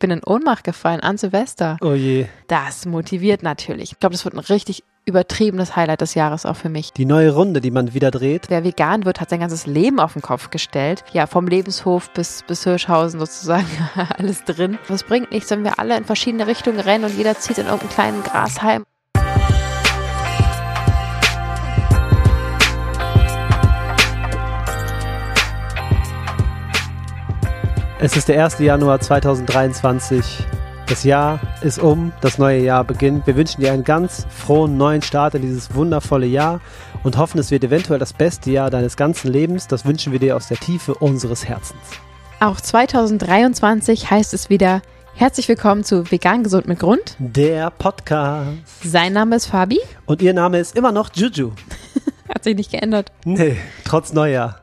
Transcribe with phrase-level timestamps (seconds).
[0.00, 1.76] bin in Ohnmacht gefallen an Silvester.
[1.80, 2.26] Oh je.
[2.48, 3.92] Das motiviert natürlich.
[3.92, 6.92] Ich glaube, das wird ein richtig übertriebenes Highlight des Jahres auch für mich.
[6.92, 8.46] Die neue Runde, die man wieder dreht.
[8.48, 11.04] Wer vegan wird, hat sein ganzes Leben auf den Kopf gestellt.
[11.12, 13.66] Ja, vom Lebenshof bis, bis Hirschhausen sozusagen
[14.18, 14.78] alles drin.
[14.88, 17.90] Das bringt nichts, wenn wir alle in verschiedene Richtungen rennen und jeder zieht in irgendeinen
[17.90, 18.84] kleinen Grashalm.
[28.02, 28.60] Es ist der 1.
[28.60, 30.24] Januar 2023.
[30.86, 33.26] Das Jahr ist um, das neue Jahr beginnt.
[33.26, 36.62] Wir wünschen dir einen ganz frohen neuen Start in dieses wundervolle Jahr
[37.02, 39.66] und hoffen, es wird eventuell das beste Jahr deines ganzen Lebens.
[39.66, 41.78] Das wünschen wir dir aus der Tiefe unseres Herzens.
[42.40, 44.80] Auch 2023 heißt es wieder
[45.14, 47.16] Herzlich willkommen zu Vegan Gesund mit Grund.
[47.18, 48.56] Der Podcast.
[48.82, 49.78] Sein Name ist Fabi.
[50.06, 51.52] Und ihr Name ist immer noch Juju.
[52.34, 53.12] Hat sich nicht geändert.
[53.26, 54.59] Nee, trotz Neujahr.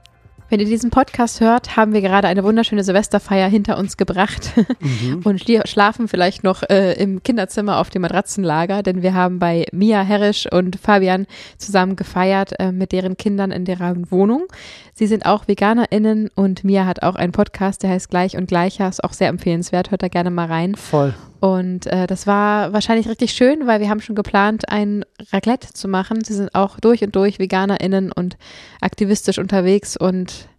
[0.50, 5.22] Wenn ihr diesen Podcast hört, haben wir gerade eine wunderschöne Silvesterfeier hinter uns gebracht mhm.
[5.26, 10.02] und schlafen vielleicht noch äh, im Kinderzimmer auf dem Matratzenlager, denn wir haben bei Mia
[10.02, 14.46] Herrisch und Fabian zusammen gefeiert äh, mit deren Kindern in deren Wohnung.
[14.94, 18.88] Sie sind auch VeganerInnen und Mia hat auch einen Podcast, der heißt Gleich und Gleicher,
[18.88, 20.76] ist auch sehr empfehlenswert, hört da gerne mal rein.
[20.76, 21.14] Voll.
[21.40, 25.88] Und äh, das war wahrscheinlich richtig schön, weil wir haben schon geplant, ein Raclette zu
[25.88, 26.24] machen.
[26.24, 28.38] Sie sind auch durch und durch VeganerInnen und
[28.82, 30.50] aktivistisch unterwegs und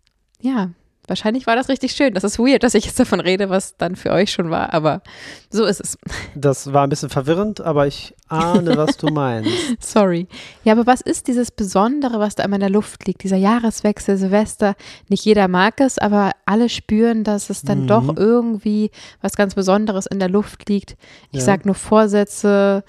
[0.41, 0.71] ja,
[1.09, 2.15] Wahrscheinlich war das richtig schön.
[2.15, 5.03] Das ist weird, dass ich jetzt davon rede, was dann für euch schon war, aber
[5.51, 5.99] so ist es.
[6.35, 9.51] Das war ein bisschen verwirrend, aber ich ahne, was du meinst.
[9.81, 10.29] Sorry.
[10.65, 13.25] Ja, aber was ist dieses Besondere, was da immer in der Luft liegt?
[13.25, 14.75] Dieser Jahreswechsel, Silvester.
[15.09, 17.87] Nicht jeder mag es, aber alle spüren, dass es dann mhm.
[17.87, 18.91] doch irgendwie
[19.23, 20.97] was ganz Besonderes in der Luft liegt.
[21.33, 21.45] Ich ja.
[21.45, 22.85] sage nur Vorsätze.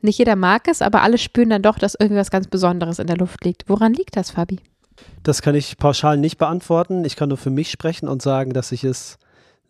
[0.00, 3.16] Nicht jeder mag es, aber alle spüren dann doch, dass irgendwas ganz Besonderes in der
[3.16, 3.68] Luft liegt.
[3.68, 4.58] Woran liegt das, Fabi?
[5.22, 7.04] Das kann ich pauschal nicht beantworten.
[7.04, 9.18] Ich kann nur für mich sprechen und sagen, dass ich es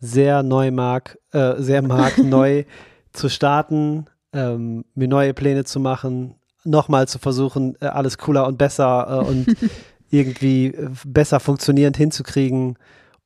[0.01, 2.65] sehr neu mag, äh, sehr mag, neu
[3.13, 8.59] zu starten, ähm, mir neue Pläne zu machen, nochmal zu versuchen, äh, alles cooler und
[8.59, 9.47] besser äh, und
[10.11, 12.77] irgendwie äh, besser funktionierend hinzukriegen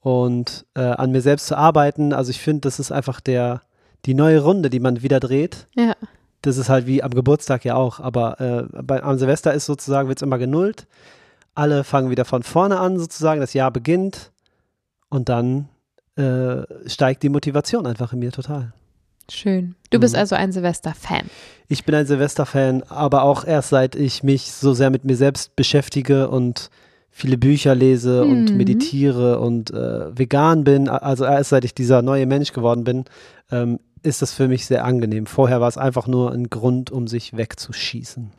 [0.01, 2.13] und äh, an mir selbst zu arbeiten.
[2.13, 3.63] Also ich finde, das ist einfach der,
[4.05, 5.67] die neue Runde, die man wieder dreht.
[5.75, 5.95] Ja.
[6.43, 10.09] Das ist halt wie am Geburtstag ja auch, aber äh, bei, am Silvester ist sozusagen,
[10.09, 10.87] wird es immer genullt
[11.57, 14.33] alle fangen wieder von vorne an, sozusagen, das Jahr beginnt
[15.09, 15.69] und dann
[16.17, 18.73] äh, steigt die Motivation einfach in mir total.
[19.31, 19.75] Schön.
[19.91, 20.21] Du bist mhm.
[20.21, 21.29] also ein Silvester-Fan.
[21.69, 25.57] Ich bin ein Silvester-Fan, aber auch erst seit ich mich so sehr mit mir selbst
[25.57, 26.71] beschäftige und
[27.11, 28.31] viele Bücher lese mhm.
[28.31, 33.05] und meditiere und äh, vegan bin, also erst seit ich dieser neue Mensch geworden bin,
[33.51, 35.27] ähm, ist das für mich sehr angenehm.
[35.27, 38.31] Vorher war es einfach nur ein Grund, um sich wegzuschießen.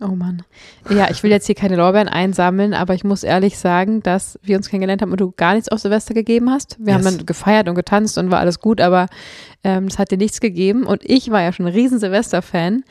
[0.00, 0.42] Oh Mann.
[0.90, 4.56] Ja, ich will jetzt hier keine Lorbeeren einsammeln, aber ich muss ehrlich sagen, dass wir
[4.56, 6.76] uns kennengelernt haben und du gar nichts auf Silvester gegeben hast.
[6.78, 7.04] Wir yes.
[7.06, 9.08] haben dann gefeiert und getanzt und war alles gut, aber
[9.62, 10.84] ähm, es hat dir nichts gegeben.
[10.84, 12.84] Und ich war ja schon ein riesen Silvester-Fan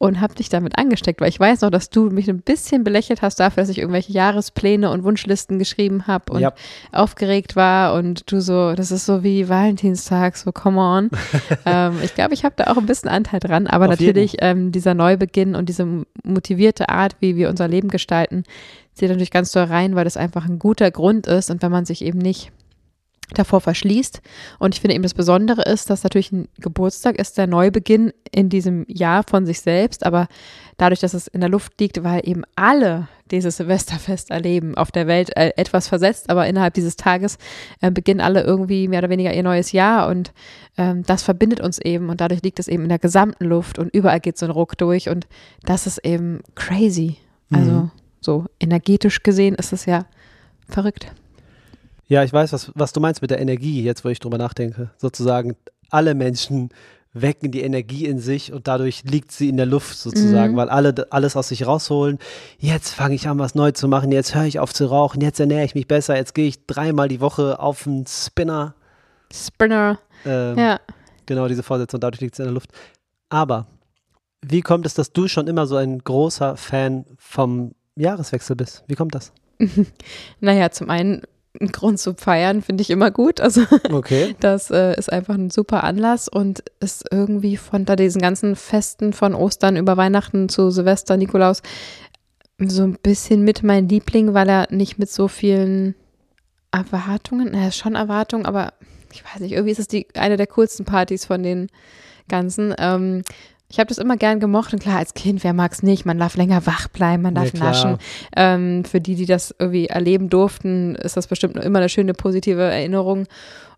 [0.00, 3.20] und habe dich damit angesteckt, weil ich weiß noch, dass du mich ein bisschen belächelt
[3.20, 6.54] hast dafür, dass ich irgendwelche Jahrespläne und Wunschlisten geschrieben habe und yep.
[6.90, 11.10] aufgeregt war und du so, das ist so wie Valentinstag, so come on.
[11.66, 14.72] ähm, ich glaube, ich habe da auch ein bisschen Anteil dran, aber Auf natürlich ähm,
[14.72, 15.86] dieser Neubeginn und diese
[16.24, 18.44] motivierte Art, wie wir unser Leben gestalten,
[18.94, 21.84] zählt natürlich ganz doll rein, weil das einfach ein guter Grund ist und wenn man
[21.84, 22.52] sich eben nicht
[23.34, 24.20] davor verschließt.
[24.58, 28.48] Und ich finde eben das Besondere ist, dass natürlich ein Geburtstag ist der Neubeginn in
[28.48, 30.28] diesem Jahr von sich selbst, aber
[30.76, 35.06] dadurch, dass es in der Luft liegt, weil eben alle dieses Silvesterfest erleben, auf der
[35.06, 37.38] Welt äh, etwas versetzt, aber innerhalb dieses Tages
[37.80, 40.32] äh, beginnen alle irgendwie mehr oder weniger ihr neues Jahr und
[40.76, 43.94] ähm, das verbindet uns eben und dadurch liegt es eben in der gesamten Luft und
[43.94, 45.26] überall geht so ein Ruck durch und
[45.64, 47.18] das ist eben crazy.
[47.52, 47.90] Also mhm.
[48.20, 50.06] so energetisch gesehen ist es ja
[50.68, 51.12] verrückt.
[52.10, 54.90] Ja, ich weiß, was, was du meinst mit der Energie, jetzt wo ich drüber nachdenke.
[54.96, 55.54] Sozusagen,
[55.90, 56.70] alle Menschen
[57.12, 60.56] wecken die Energie in sich und dadurch liegt sie in der Luft sozusagen, mhm.
[60.56, 62.18] weil alle alles aus sich rausholen.
[62.58, 65.38] Jetzt fange ich an, was neu zu machen, jetzt höre ich auf zu rauchen, jetzt
[65.38, 68.74] ernähre ich mich besser, jetzt gehe ich dreimal die Woche auf einen Spinner.
[69.32, 70.00] Spinner.
[70.26, 70.80] Ähm, ja.
[71.26, 72.72] Genau, diese Vorsätze und dadurch liegt es in der Luft.
[73.28, 73.68] Aber
[74.42, 78.82] wie kommt es, dass du schon immer so ein großer Fan vom Jahreswechsel bist?
[78.88, 79.32] Wie kommt das?
[80.40, 81.22] naja, zum einen
[81.60, 83.40] ein Grund zu feiern, finde ich immer gut.
[83.40, 84.36] Also okay.
[84.40, 89.12] das äh, ist einfach ein super Anlass und ist irgendwie von da diesen ganzen Festen
[89.12, 91.62] von Ostern über Weihnachten zu Silvester, Nikolaus
[92.68, 95.94] so ein bisschen mit mein Liebling, weil er nicht mit so vielen
[96.70, 98.74] Erwartungen, er ist schon Erwartungen, aber
[99.12, 101.68] ich weiß nicht, irgendwie ist es die eine der coolsten Partys von den
[102.28, 102.74] ganzen.
[102.78, 103.22] Ähm,
[103.70, 106.04] ich habe das immer gern gemocht und klar, als Kind, wer mag es nicht?
[106.04, 107.98] Man darf länger wach bleiben, man darf ja, naschen.
[108.36, 112.62] Ähm, für die, die das irgendwie erleben durften, ist das bestimmt immer eine schöne positive
[112.62, 113.26] Erinnerung.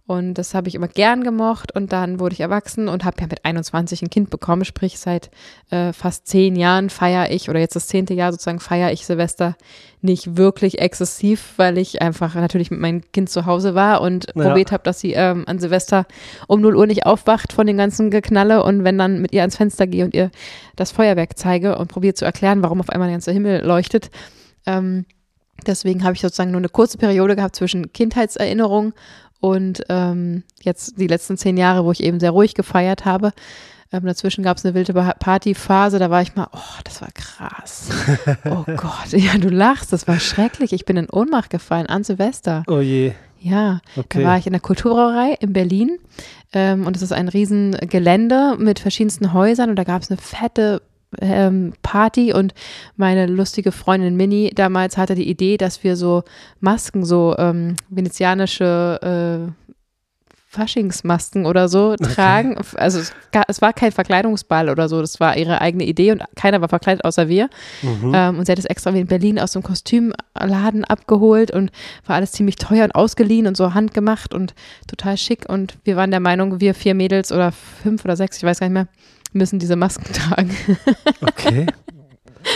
[0.04, 1.74] Und das habe ich immer gern gemocht.
[1.74, 4.64] Und dann wurde ich erwachsen und habe ja mit 21 ein Kind bekommen.
[4.64, 5.30] Sprich, seit
[5.70, 9.54] äh, fast zehn Jahren feiere ich, oder jetzt das zehnte Jahr sozusagen, feiere ich Silvester
[10.00, 14.42] nicht wirklich exzessiv, weil ich einfach natürlich mit meinem Kind zu Hause war und ja.
[14.42, 16.06] probiert habe, dass sie ähm, an Silvester
[16.48, 18.64] um 0 Uhr nicht aufwacht von dem ganzen Geknalle.
[18.64, 20.32] Und wenn dann mit ihr ans Fenster gehe und ihr
[20.74, 24.10] das Feuerwerk zeige und probiere zu erklären, warum auf einmal der ganze Himmel leuchtet.
[24.66, 25.06] Ähm,
[25.64, 28.94] deswegen habe ich sozusagen nur eine kurze Periode gehabt zwischen Kindheitserinnerung
[29.42, 33.32] und ähm, jetzt die letzten zehn Jahre, wo ich eben sehr ruhig gefeiert habe.
[33.92, 37.90] Ähm, dazwischen gab es eine wilde Partyphase, da war ich mal, oh, das war krass.
[38.44, 40.72] Oh Gott, ja, du lachst, das war schrecklich.
[40.72, 42.62] Ich bin in Ohnmacht gefallen an Silvester.
[42.68, 43.12] Oh je.
[43.40, 44.22] Ja, okay.
[44.22, 45.98] da war ich in der Kulturbrauerei in Berlin
[46.52, 50.82] ähm, und es ist ein Riesengelände mit verschiedensten Häusern und da gab es eine fette
[51.20, 52.54] ähm, Party und
[52.96, 56.24] meine lustige Freundin Minnie damals hatte die Idee, dass wir so
[56.60, 59.62] Masken, so ähm, venezianische äh,
[60.52, 62.58] Faschingsmasken oder so tragen.
[62.58, 62.76] Okay.
[62.76, 63.14] Also es,
[63.48, 67.06] es, war kein Verkleidungsball oder so, das war ihre eigene Idee und keiner war verkleidet
[67.06, 67.48] außer wir.
[67.80, 68.12] Mhm.
[68.14, 71.72] Ähm, und sie hat es extra wie in Berlin aus dem Kostümladen abgeholt und
[72.06, 74.54] war alles ziemlich teuer und ausgeliehen und so handgemacht und
[74.86, 75.48] total schick.
[75.48, 78.66] Und wir waren der Meinung, wir vier Mädels oder fünf oder sechs, ich weiß gar
[78.66, 78.88] nicht mehr,
[79.32, 80.56] müssen diese Masken tragen.
[81.20, 81.66] Okay.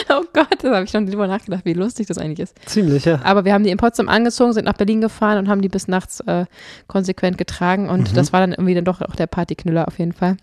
[0.08, 2.56] Oh Gott, da habe ich schon drüber nachgedacht, wie lustig das eigentlich ist.
[2.66, 3.20] Ziemlich, ja.
[3.22, 5.86] Aber wir haben die in Potsdam angezogen, sind nach Berlin gefahren und haben die bis
[5.86, 6.46] nachts äh,
[6.88, 7.88] konsequent getragen.
[7.88, 8.14] Und mhm.
[8.14, 10.36] das war dann irgendwie dann doch auch der Partyknüller auf jeden Fall.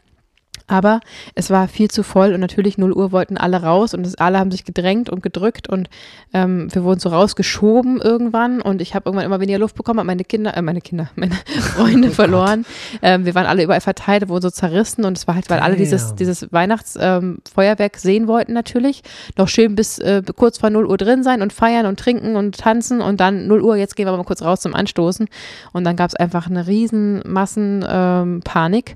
[0.68, 1.02] Aber
[1.36, 4.40] es war viel zu voll und natürlich 0 Uhr wollten alle raus und das, alle
[4.40, 5.90] haben sich gedrängt und gedrückt und
[6.34, 10.08] ähm, wir wurden so rausgeschoben irgendwann und ich habe irgendwann immer weniger Luft bekommen, habe
[10.08, 12.66] meine Kinder, äh, meine Kinder, meine Freunde oh verloren.
[13.02, 15.76] Ähm, wir waren alle überall verteilt, wurden so zerrissen und es war halt, weil alle
[15.76, 19.04] dieses, dieses Weihnachtsfeuerwerk ähm, sehen wollten natürlich.
[19.38, 22.58] Noch schön bis äh, kurz vor 0 Uhr drin sein und feiern und trinken und
[22.58, 25.28] tanzen und dann 0 Uhr, jetzt gehen wir mal kurz raus zum Anstoßen.
[25.74, 28.96] Und dann gab es einfach eine riesen Massenpanik.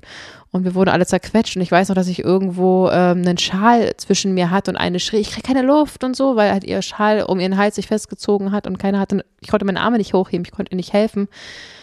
[0.50, 3.92] Und wir wurden alle zerquetscht und ich weiß noch, dass ich irgendwo ähm, einen Schal
[3.98, 6.80] zwischen mir hatte und eine schrie, ich kriege keine Luft und so, weil halt ihr
[6.80, 10.14] Schal um ihren Hals sich festgezogen hat und keiner hatte, ich konnte meine Arme nicht
[10.14, 11.28] hochheben, ich konnte ihr nicht helfen.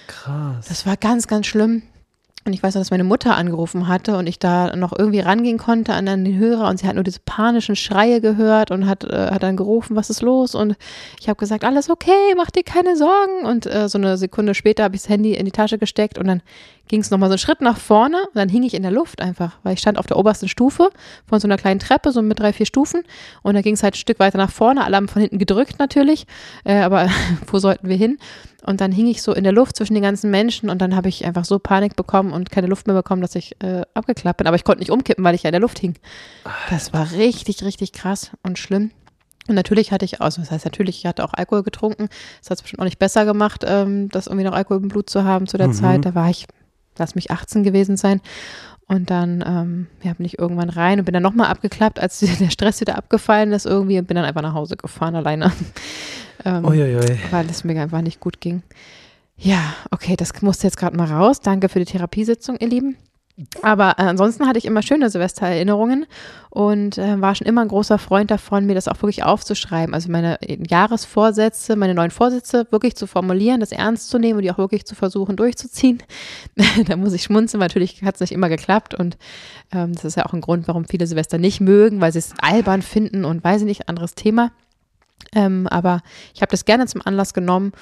[0.07, 0.65] Krass.
[0.67, 1.83] Das war ganz, ganz schlimm.
[2.47, 5.57] Und ich weiß noch, dass meine Mutter angerufen hatte und ich da noch irgendwie rangehen
[5.57, 9.31] konnte an den Hörer und sie hat nur diese panischen Schreie gehört und hat, äh,
[9.31, 10.53] hat dann gerufen, was ist los?
[10.53, 10.75] Und
[11.19, 13.45] ich habe gesagt, alles okay, mach dir keine Sorgen.
[13.45, 16.27] Und äh, so eine Sekunde später habe ich das Handy in die Tasche gesteckt und
[16.27, 16.43] dann
[16.87, 19.21] ging es nochmal so einen Schritt nach vorne und dann hing ich in der Luft
[19.21, 20.89] einfach, weil ich stand auf der obersten Stufe
[21.27, 23.03] von so einer kleinen Treppe, so mit drei, vier Stufen
[23.43, 25.79] und da ging es halt ein Stück weiter nach vorne, alle haben von hinten gedrückt
[25.79, 26.25] natürlich,
[26.63, 27.09] äh, aber
[27.47, 28.17] wo sollten wir hin?
[28.65, 31.07] Und dann hing ich so in der Luft zwischen den ganzen Menschen und dann habe
[31.07, 34.47] ich einfach so Panik bekommen und keine Luft mehr bekommen, dass ich äh, abgeklappt bin.
[34.47, 35.93] Aber ich konnte nicht umkippen, weil ich ja in der Luft hing.
[36.71, 38.89] Das war richtig, richtig krass und schlimm.
[39.47, 42.09] Und natürlich hatte ich, also das heißt natürlich, ich hatte auch Alkohol getrunken.
[42.41, 45.09] Das hat es bestimmt auch nicht besser gemacht, ähm, das irgendwie noch Alkohol im Blut
[45.09, 45.73] zu haben zu der mhm.
[45.73, 46.05] Zeit.
[46.05, 46.47] Da war ich,
[46.97, 48.21] lass mich 18 gewesen sein.
[48.87, 52.49] Und dann ähm, ja, bin ich irgendwann rein und bin dann nochmal abgeklappt, als der
[52.49, 55.51] Stress wieder abgefallen ist irgendwie und bin dann einfach nach Hause gefahren alleine.
[56.45, 57.17] ähm, Uiuiui.
[57.31, 58.61] Weil es mir einfach nicht gut ging.
[59.37, 61.41] Ja, okay, das musste jetzt gerade mal raus.
[61.41, 62.95] Danke für die Therapiesitzung, ihr Lieben.
[63.61, 66.05] Aber äh, ansonsten hatte ich immer schöne Silvestererinnerungen
[66.49, 69.93] und äh, war schon immer ein großer Freund davon, mir das auch wirklich aufzuschreiben.
[69.93, 74.43] Also meine äh, Jahresvorsätze, meine neuen Vorsätze wirklich zu formulieren, das ernst zu nehmen und
[74.43, 76.01] die auch wirklich zu versuchen durchzuziehen.
[76.87, 79.17] da muss ich schmunzeln, weil natürlich hat es nicht immer geklappt und
[79.73, 82.33] ähm, das ist ja auch ein Grund, warum viele Silvester nicht mögen, weil sie es
[82.39, 84.51] albern finden und weiß ich nicht, anderes Thema.
[85.33, 86.01] Ähm, aber
[86.33, 87.73] ich habe das gerne zum Anlass genommen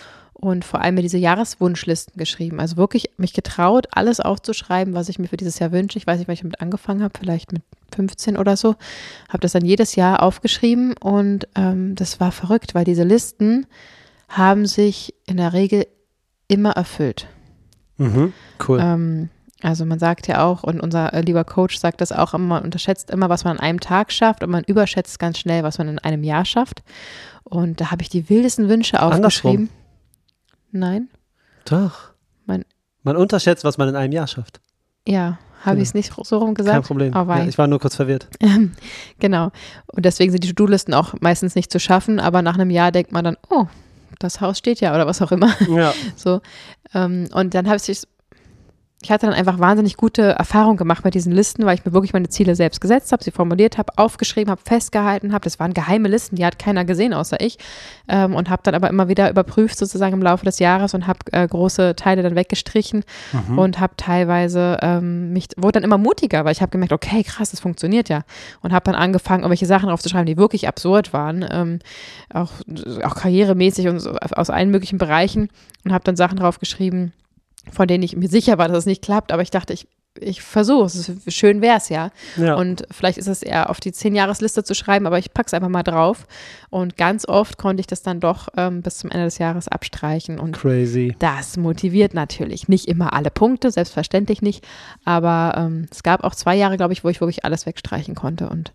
[0.43, 2.59] und vor allem mir diese Jahreswunschlisten geschrieben.
[2.59, 5.97] Also wirklich mich getraut, alles aufzuschreiben, was ich mir für dieses Jahr wünsche.
[5.97, 7.61] Ich weiß nicht, wann ich damit angefangen habe, vielleicht mit
[7.95, 8.75] 15 oder so.
[9.29, 13.67] Habe das dann jedes Jahr aufgeschrieben und ähm, das war verrückt, weil diese Listen
[14.27, 15.87] haben sich in der Regel
[16.49, 17.27] immer erfüllt.
[17.95, 18.33] Mhm,
[18.67, 18.79] cool.
[18.81, 19.29] Ähm,
[19.61, 22.63] also man sagt ja auch, und unser äh, lieber Coach sagt das auch immer, man
[22.63, 25.87] unterschätzt immer, was man an einem Tag schafft und man überschätzt ganz schnell, was man
[25.87, 26.83] in einem Jahr schafft.
[27.45, 29.69] Und da habe ich die wildesten Wünsche aufgeschrieben.
[29.69, 29.82] Andersrum.
[30.73, 31.09] Nein.
[31.65, 32.11] Doch.
[32.45, 32.65] Mein,
[33.03, 34.59] man unterschätzt, was man in einem Jahr schafft.
[35.07, 35.81] Ja, habe genau.
[35.83, 36.75] ich es nicht so rum gesagt?
[36.75, 37.13] Kein Problem.
[37.15, 38.27] Oh, ja, ich war nur kurz verwirrt.
[39.19, 39.51] genau.
[39.87, 43.11] Und deswegen sind die To-Do-Listen auch meistens nicht zu schaffen, aber nach einem Jahr denkt
[43.11, 43.67] man dann, oh,
[44.19, 45.55] das Haus steht ja oder was auch immer.
[45.69, 45.93] Ja.
[46.15, 46.41] so.
[46.93, 48.01] Ähm, und dann habe ich
[49.03, 52.13] ich hatte dann einfach wahnsinnig gute Erfahrungen gemacht mit diesen Listen, weil ich mir wirklich
[52.13, 55.43] meine Ziele selbst gesetzt habe, sie formuliert habe, aufgeschrieben habe, festgehalten habe.
[55.43, 57.57] Das waren geheime Listen, die hat keiner gesehen außer ich.
[58.07, 61.19] Ähm, und habe dann aber immer wieder überprüft sozusagen im Laufe des Jahres und habe
[61.31, 63.03] äh, große Teile dann weggestrichen
[63.49, 63.59] mhm.
[63.59, 67.51] und habe teilweise ähm, mich, wurde dann immer mutiger, weil ich habe gemerkt, okay, krass,
[67.51, 68.21] das funktioniert ja.
[68.61, 71.79] Und habe dann angefangen, irgendwelche Sachen aufzuschreiben, die wirklich absurd waren, ähm,
[72.33, 72.51] auch,
[73.03, 75.49] auch karrieremäßig und so, aus allen möglichen Bereichen
[75.83, 77.11] und habe dann Sachen draufgeschrieben,
[77.71, 79.87] von denen ich mir sicher war, dass es nicht klappt, aber ich dachte, ich
[80.19, 81.11] ich versuche es.
[81.27, 82.11] Schön wäre es ja.
[82.37, 82.55] ja.
[82.55, 85.69] Und vielleicht ist es eher auf die Zehn-Jahres-Liste zu schreiben, aber ich packe es einfach
[85.69, 86.27] mal drauf.
[86.69, 90.39] Und ganz oft konnte ich das dann doch ähm, bis zum Ende des Jahres abstreichen.
[90.39, 91.15] Und Crazy.
[91.19, 92.67] das motiviert natürlich.
[92.67, 94.65] Nicht immer alle Punkte, selbstverständlich nicht.
[95.03, 98.49] Aber ähm, es gab auch zwei Jahre, glaube ich, wo ich wirklich alles wegstreichen konnte.
[98.49, 98.71] Und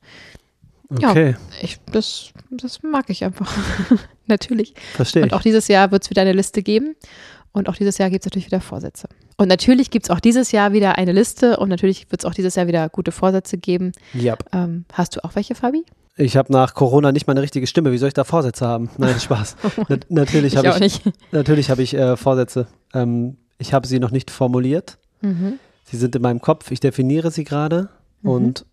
[0.91, 1.31] okay.
[1.31, 3.51] ja, ich, das, das mag ich einfach.
[4.27, 4.75] natürlich.
[4.95, 5.23] Verstehe.
[5.23, 6.97] Und auch dieses Jahr wird es wieder eine Liste geben.
[7.53, 9.09] Und auch dieses Jahr gibt es natürlich wieder Vorsätze.
[9.37, 12.35] Und natürlich gibt es auch dieses Jahr wieder eine Liste und natürlich wird es auch
[12.35, 13.93] dieses Jahr wieder gute Vorsätze geben.
[14.15, 14.45] Yep.
[14.53, 15.85] Ähm, hast du auch welche, Fabi?
[16.17, 17.93] Ich habe nach Corona nicht mal eine richtige Stimme.
[17.93, 18.91] Wie soll ich da Vorsätze haben?
[18.99, 19.57] Nein, Spaß.
[19.89, 22.67] Na, natürlich habe ich, ich natürlich habe ich äh, Vorsätze.
[22.93, 24.99] Ähm, ich habe sie noch nicht formuliert.
[25.21, 25.59] Mhm.
[25.85, 26.71] Sie sind in meinem Kopf.
[26.71, 27.89] Ich definiere sie gerade
[28.23, 28.31] mhm.
[28.31, 28.67] und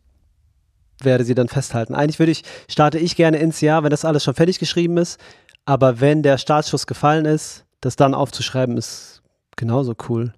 [1.02, 1.94] werde sie dann festhalten.
[1.94, 5.20] Eigentlich würde ich starte ich gerne ins Jahr, wenn das alles schon fertig geschrieben ist.
[5.66, 9.22] Aber wenn der Startschuss gefallen ist, das dann aufzuschreiben, ist
[9.56, 10.34] genauso cool.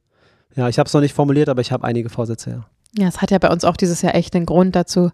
[0.56, 2.66] Ja, ich habe es noch nicht formuliert, aber ich habe einige Vorsätze, ja.
[2.98, 5.12] Ja, es hat ja bei uns auch dieses Jahr echt einen Grund dazu.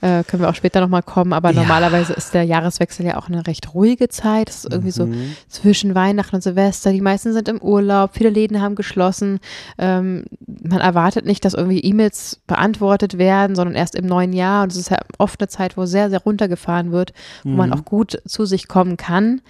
[0.00, 1.34] Äh, können wir auch später nochmal kommen.
[1.34, 1.60] Aber ja.
[1.60, 4.48] normalerweise ist der Jahreswechsel ja auch eine recht ruhige Zeit.
[4.48, 5.14] Es ist irgendwie mhm.
[5.14, 6.92] so zwischen Weihnachten und Silvester.
[6.92, 8.12] Die meisten sind im Urlaub.
[8.14, 9.38] Viele Läden haben geschlossen.
[9.76, 14.62] Ähm, man erwartet nicht, dass irgendwie E-Mails beantwortet werden, sondern erst im neuen Jahr.
[14.62, 17.12] Und es ist ja oft eine Zeit, wo sehr, sehr runtergefahren wird,
[17.44, 17.56] wo mhm.
[17.56, 19.42] man auch gut zu sich kommen kann.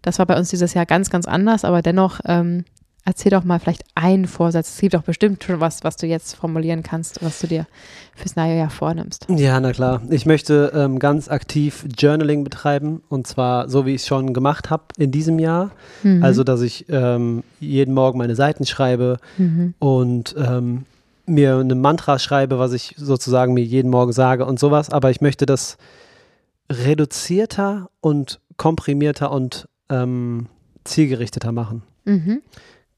[0.00, 1.64] Das war bei uns dieses Jahr ganz, ganz anders.
[1.64, 2.64] Aber dennoch ähm,
[3.06, 4.70] Erzähl doch mal vielleicht einen Vorsatz.
[4.70, 7.66] Es gibt doch bestimmt schon was, was du jetzt formulieren kannst, was du dir
[8.16, 9.26] fürs neue Jahr vornimmst.
[9.28, 10.00] Ja, na klar.
[10.08, 14.70] Ich möchte ähm, ganz aktiv Journaling betreiben und zwar so, wie ich es schon gemacht
[14.70, 15.70] habe in diesem Jahr.
[16.02, 16.24] Mhm.
[16.24, 19.74] Also, dass ich ähm, jeden Morgen meine Seiten schreibe mhm.
[19.78, 20.86] und ähm,
[21.26, 24.88] mir eine Mantra schreibe, was ich sozusagen mir jeden Morgen sage und sowas.
[24.88, 25.76] Aber ich möchte das
[26.70, 30.46] reduzierter und komprimierter und ähm,
[30.84, 31.82] zielgerichteter machen.
[32.04, 32.42] Mhm.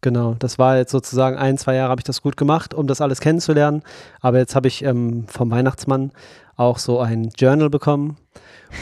[0.03, 3.01] Genau, das war jetzt sozusagen ein, zwei Jahre habe ich das gut gemacht, um das
[3.01, 3.83] alles kennenzulernen.
[4.21, 6.13] Aber jetzt habe ich ähm, vom Weihnachtsmann
[6.57, 8.17] auch so ein Journal bekommen.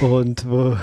[0.01, 0.77] Und wo,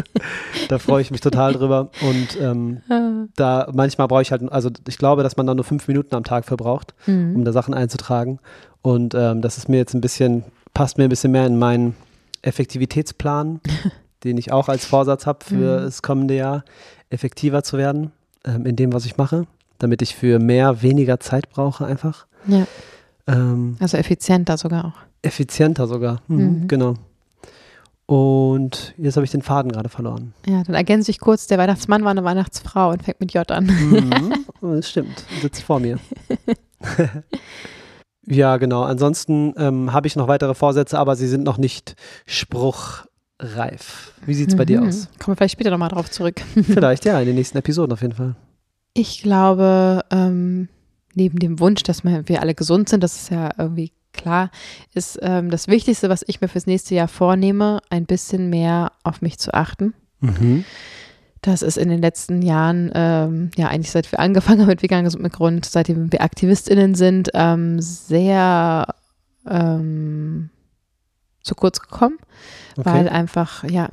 [0.68, 1.90] da, freue ich mich total drüber.
[2.02, 3.26] Und ähm, ah.
[3.36, 6.24] da manchmal brauche ich halt, also ich glaube, dass man da nur fünf Minuten am
[6.24, 7.36] Tag verbraucht, mhm.
[7.36, 8.38] um da Sachen einzutragen.
[8.82, 11.96] Und ähm, das ist mir jetzt ein bisschen, passt mir ein bisschen mehr in meinen
[12.42, 13.60] Effektivitätsplan,
[14.24, 15.84] den ich auch als Vorsatz habe für mhm.
[15.84, 16.64] das kommende Jahr,
[17.10, 18.12] effektiver zu werden
[18.44, 19.46] ähm, in dem, was ich mache
[19.84, 22.26] damit ich für mehr weniger Zeit brauche einfach.
[22.46, 22.66] Ja.
[23.26, 24.94] Ähm, also effizienter sogar auch.
[25.20, 26.68] Effizienter sogar, mhm, mhm.
[26.68, 26.94] genau.
[28.06, 30.32] Und jetzt habe ich den Faden gerade verloren.
[30.46, 33.66] Ja, dann ergänze ich kurz, der Weihnachtsmann war eine Weihnachtsfrau und fängt mit J an.
[33.66, 35.98] Mhm, das stimmt, sitzt vor mir.
[38.26, 38.84] ja, genau.
[38.84, 44.12] Ansonsten ähm, habe ich noch weitere Vorsätze, aber sie sind noch nicht spruchreif.
[44.24, 44.88] Wie sieht es bei dir mhm.
[44.88, 45.08] aus?
[45.18, 46.40] Kommen wir vielleicht später nochmal drauf zurück.
[46.62, 48.34] vielleicht, ja, in den nächsten Episoden auf jeden Fall.
[48.94, 50.68] Ich glaube, ähm,
[51.14, 54.50] neben dem Wunsch, dass wir alle gesund sind, das ist ja irgendwie klar,
[54.94, 59.20] ist ähm, das Wichtigste, was ich mir fürs nächste Jahr vornehme, ein bisschen mehr auf
[59.20, 59.94] mich zu achten.
[60.20, 60.64] Mhm.
[61.42, 65.04] Das ist in den letzten Jahren, ähm, ja eigentlich seit wir angefangen haben mit vegan
[65.04, 68.86] gesund mit Grund, seitdem wir AktivistInnen sind, ähm, sehr
[69.46, 70.50] ähm,
[71.42, 72.18] zu kurz gekommen,
[72.76, 72.90] okay.
[72.90, 73.90] weil einfach, ja,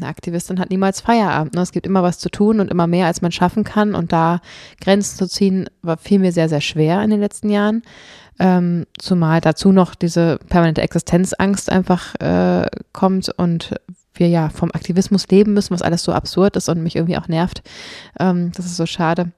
[0.00, 1.54] eine Aktivistin hat niemals Feierabend.
[1.54, 1.62] Ne?
[1.62, 3.94] Es gibt immer was zu tun und immer mehr, als man schaffen kann.
[3.94, 4.40] Und da
[4.80, 7.82] Grenzen zu ziehen, war fiel mir sehr, sehr schwer in den letzten Jahren.
[8.38, 13.74] Ähm, zumal dazu noch diese permanente Existenzangst einfach äh, kommt und
[14.14, 17.28] wir ja vom Aktivismus leben müssen, was alles so absurd ist und mich irgendwie auch
[17.28, 17.62] nervt.
[18.18, 19.32] Ähm, das ist so schade.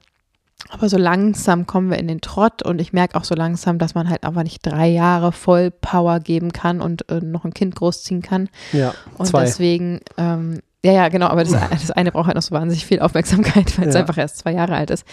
[0.73, 3.93] Aber so langsam kommen wir in den Trott und ich merke auch so langsam, dass
[3.93, 7.75] man halt einfach nicht drei Jahre voll Power geben kann und äh, noch ein Kind
[7.75, 8.47] großziehen kann.
[8.71, 8.93] Ja.
[9.17, 9.43] Und zwei.
[9.43, 13.01] deswegen, ähm, ja, ja, genau, aber das, das, eine braucht halt noch so wahnsinnig viel
[13.01, 15.05] Aufmerksamkeit, weil es einfach erst zwei Jahre alt ist.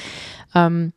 [0.54, 0.92] Ähm,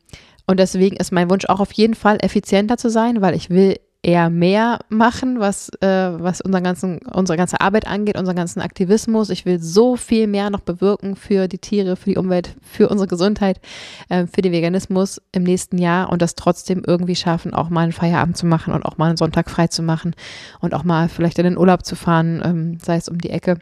[0.46, 3.80] und deswegen ist mein Wunsch auch auf jeden Fall effizienter zu sein, weil ich will
[4.02, 9.30] eher mehr machen, was, äh, was unseren ganzen, unsere ganze Arbeit angeht, unseren ganzen Aktivismus.
[9.30, 13.06] Ich will so viel mehr noch bewirken für die Tiere, für die Umwelt, für unsere
[13.06, 13.60] Gesundheit,
[14.08, 17.92] äh, für den Veganismus im nächsten Jahr und das trotzdem irgendwie schaffen, auch mal einen
[17.92, 20.16] Feierabend zu machen und auch mal einen Sonntag frei zu machen
[20.60, 23.58] und auch mal vielleicht in den Urlaub zu fahren, ähm, sei es um die Ecke.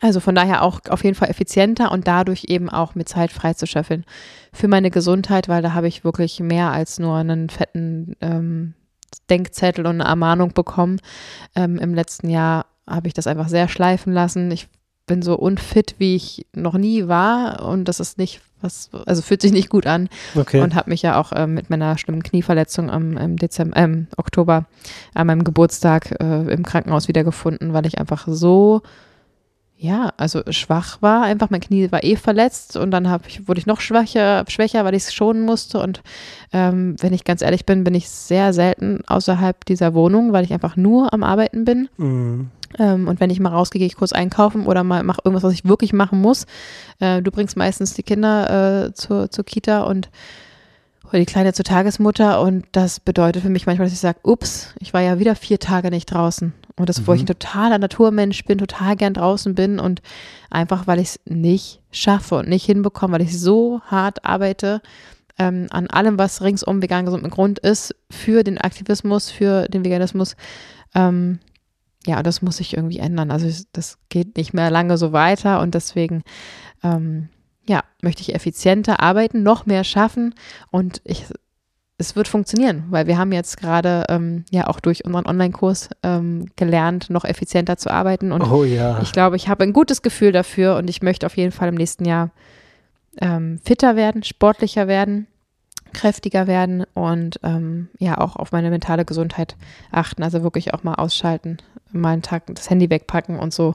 [0.00, 3.54] Also von daher auch auf jeden Fall effizienter und dadurch eben auch mit Zeit frei
[3.54, 4.04] zu scheffeln
[4.52, 8.74] für meine Gesundheit, weil da habe ich wirklich mehr als nur einen fetten ähm,
[9.30, 11.00] Denkzettel und eine Ermahnung bekommen.
[11.54, 14.50] Ähm, Im letzten Jahr habe ich das einfach sehr schleifen lassen.
[14.50, 14.68] Ich
[15.06, 19.42] bin so unfit, wie ich noch nie war und das ist nicht was, also fühlt
[19.42, 20.60] sich nicht gut an okay.
[20.60, 24.66] und habe mich ja auch ähm, mit meiner schlimmen Knieverletzung am im Dezember, ähm, Oktober
[25.14, 28.82] an meinem Geburtstag äh, im Krankenhaus wiedergefunden, weil ich einfach so
[29.82, 33.58] ja, also schwach war, einfach mein Knie war eh verletzt und dann hab ich, wurde
[33.58, 35.80] ich noch schwächer, schwächer, weil ich es schonen musste.
[35.80, 36.02] Und
[36.52, 40.52] ähm, wenn ich ganz ehrlich bin, bin ich sehr selten außerhalb dieser Wohnung, weil ich
[40.52, 41.88] einfach nur am Arbeiten bin.
[41.96, 42.50] Mhm.
[42.78, 45.52] Ähm, und wenn ich mal rausgehe, gehe ich kurz einkaufen oder mal mache irgendwas, was
[45.52, 46.46] ich wirklich machen muss.
[47.00, 50.10] Äh, du bringst meistens die Kinder äh, zur, zur Kita und
[51.08, 54.72] oder die Kleine zur Tagesmutter und das bedeutet für mich manchmal, dass ich sage, ups,
[54.78, 56.54] ich war ja wieder vier Tage nicht draußen.
[56.76, 57.06] Und das, mhm.
[57.06, 57.24] wo ich mhm.
[57.24, 60.02] ein totaler Naturmensch bin, total gern draußen bin und
[60.50, 64.80] einfach, weil ich es nicht schaffe und nicht hinbekomme, weil ich so hart arbeite
[65.38, 69.84] ähm, an allem, was ringsum vegan gesund mit Grund ist, für den Aktivismus, für den
[69.84, 70.36] Veganismus.
[70.94, 71.40] Ähm,
[72.06, 73.30] ja, das muss sich irgendwie ändern.
[73.30, 76.22] Also das geht nicht mehr lange so weiter und deswegen
[76.82, 77.28] ähm,
[77.68, 80.34] ja, möchte ich effizienter arbeiten, noch mehr schaffen
[80.70, 81.26] und ich,
[82.02, 86.46] es wird funktionieren, weil wir haben jetzt gerade ähm, ja auch durch unseren Online-Kurs ähm,
[86.56, 89.00] gelernt, noch effizienter zu arbeiten und oh, ja.
[89.00, 91.76] ich glaube, ich habe ein gutes Gefühl dafür und ich möchte auf jeden Fall im
[91.76, 92.30] nächsten Jahr
[93.20, 95.28] ähm, fitter werden, sportlicher werden,
[95.92, 99.56] kräftiger werden und ähm, ja auch auf meine mentale Gesundheit
[99.90, 101.58] achten, also wirklich auch mal ausschalten,
[101.92, 103.74] mal einen Tag das Handy wegpacken und so.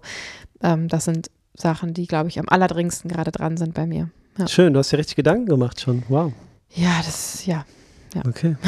[0.62, 4.10] Ähm, das sind Sachen, die, glaube ich, am allerdringendsten gerade dran sind bei mir.
[4.38, 4.48] Ja.
[4.48, 6.04] Schön, du hast dir richtig Gedanken gemacht schon.
[6.10, 6.34] Wow.
[6.76, 7.66] Ja, das, ja.
[8.18, 8.24] Ja.
[8.28, 8.56] Okay.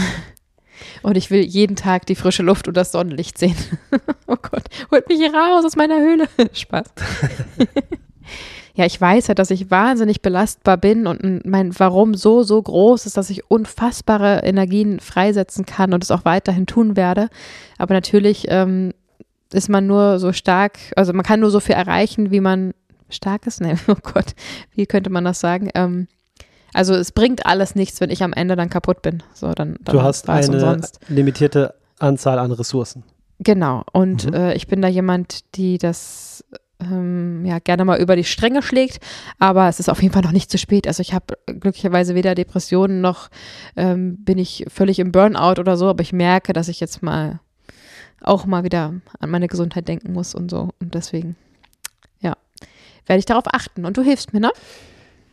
[1.02, 3.56] Und ich will jeden Tag die frische Luft und das Sonnenlicht sehen.
[4.28, 6.28] oh Gott, holt mich hier raus aus meiner Höhle.
[6.54, 6.88] Spaß.
[8.76, 13.06] ja, ich weiß ja, dass ich wahnsinnig belastbar bin und mein Warum so, so groß
[13.06, 17.30] ist, dass ich unfassbare Energien freisetzen kann und es auch weiterhin tun werde.
[17.78, 18.94] Aber natürlich ähm,
[19.52, 22.74] ist man nur so stark, also man kann nur so viel erreichen, wie man
[23.10, 23.62] stark ist.
[23.62, 24.34] Ne, oh Gott,
[24.76, 25.70] wie könnte man das sagen?
[25.76, 26.08] Ähm,
[26.74, 29.24] also es bringt alles nichts, wenn ich am Ende dann kaputt bin.
[29.34, 31.00] So, dann, dann du hast eine umsonst.
[31.08, 33.04] limitierte Anzahl an Ressourcen.
[33.40, 33.84] Genau.
[33.94, 34.34] Und mhm.
[34.34, 36.44] äh, ich bin da jemand, die das
[36.82, 39.00] ähm, ja gerne mal über die Stränge schlägt,
[39.38, 40.88] aber es ist auf jeden Fall noch nicht zu spät.
[40.88, 43.30] Also ich habe glücklicherweise weder Depressionen noch
[43.76, 47.40] ähm, bin ich völlig im Burnout oder so, aber ich merke, dass ich jetzt mal
[48.22, 50.70] auch mal wieder an meine Gesundheit denken muss und so.
[50.80, 51.36] Und deswegen,
[52.20, 52.36] ja,
[53.06, 53.86] werde ich darauf achten.
[53.86, 54.52] Und du hilfst mir, ne?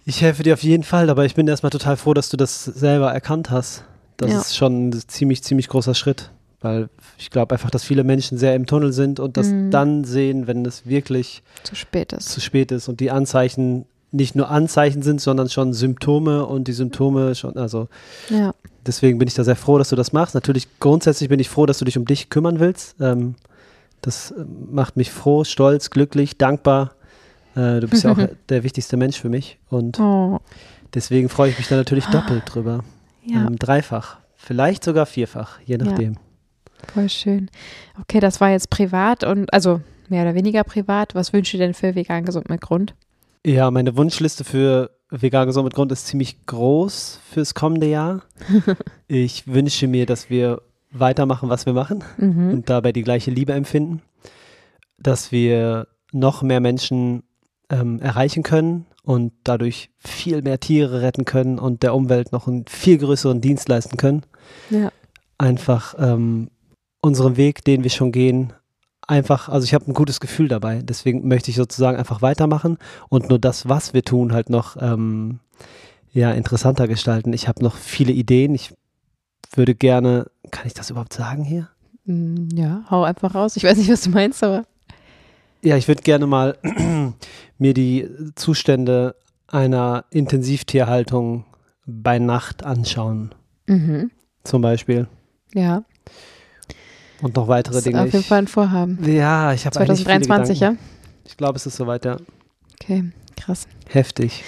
[0.08, 2.64] Ich helfe dir auf jeden Fall, aber ich bin erstmal total froh, dass du das
[2.64, 3.82] selber erkannt hast.
[4.16, 4.38] Das ja.
[4.38, 6.30] ist schon ein ziemlich, ziemlich großer Schritt.
[6.60, 6.88] Weil
[7.18, 9.70] ich glaube einfach, dass viele Menschen sehr im Tunnel sind und das mhm.
[9.70, 12.30] dann sehen, wenn es wirklich zu spät ist.
[12.30, 16.72] Zu spät ist und die Anzeichen nicht nur Anzeichen sind, sondern schon Symptome und die
[16.72, 17.88] Symptome schon, also
[18.30, 18.54] ja.
[18.86, 20.34] deswegen bin ich da sehr froh, dass du das machst.
[20.34, 22.96] Natürlich grundsätzlich bin ich froh, dass du dich um dich kümmern willst.
[23.00, 23.34] Ähm,
[24.00, 26.95] das äh, macht mich froh, stolz, glücklich, dankbar.
[27.56, 30.38] Äh, du bist ja auch der wichtigste Mensch für mich und oh.
[30.94, 32.84] deswegen freue ich mich da natürlich doppelt drüber.
[33.24, 33.46] Ja.
[33.46, 36.12] Ähm, dreifach, vielleicht sogar vierfach, je nachdem.
[36.12, 36.20] Ja.
[36.92, 37.50] Voll schön.
[38.00, 41.14] Okay, das war jetzt privat und also mehr oder weniger privat.
[41.14, 42.94] Was wünschst du denn für vegan gesund mit Grund?
[43.44, 48.22] Ja, meine Wunschliste für vegan gesund mit Grund ist ziemlich groß fürs kommende Jahr.
[49.08, 52.50] ich wünsche mir, dass wir weitermachen, was wir machen mhm.
[52.50, 54.02] und dabei die gleiche Liebe empfinden,
[54.98, 57.22] dass wir noch mehr Menschen
[57.70, 62.66] ähm, erreichen können und dadurch viel mehr Tiere retten können und der Umwelt noch einen
[62.66, 64.22] viel größeren Dienst leisten können.
[64.70, 64.90] Ja.
[65.38, 66.50] Einfach ähm,
[67.00, 68.52] unseren Weg, den wir schon gehen,
[69.06, 70.82] einfach, also ich habe ein gutes Gefühl dabei.
[70.82, 75.40] Deswegen möchte ich sozusagen einfach weitermachen und nur das, was wir tun, halt noch ähm,
[76.12, 77.32] ja, interessanter gestalten.
[77.32, 78.54] Ich habe noch viele Ideen.
[78.54, 78.74] Ich
[79.54, 81.68] würde gerne, kann ich das überhaupt sagen hier?
[82.04, 83.56] Mm, ja, hau einfach raus.
[83.56, 84.64] Ich weiß nicht, was du meinst, aber.
[85.66, 86.56] Ja, ich würde gerne mal
[87.58, 89.16] mir die Zustände
[89.48, 91.44] einer Intensivtierhaltung
[91.84, 93.34] bei Nacht anschauen.
[93.66, 94.12] Mhm.
[94.44, 95.08] Zum Beispiel.
[95.54, 95.82] Ja.
[97.20, 98.00] Und noch weitere Dinge.
[98.00, 99.00] Auf jeden Fall ein Vorhaben.
[99.10, 100.76] Ja, ich habe 2023, ja?
[101.24, 102.18] Ich glaube, es ist soweit, ja.
[102.80, 103.66] Okay, krass.
[103.88, 104.44] Heftig.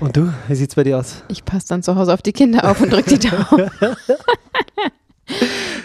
[0.00, 1.22] Und du, wie sieht's bei dir aus?
[1.28, 3.70] Ich passe dann zu Hause auf die Kinder auf und drück die Daumen.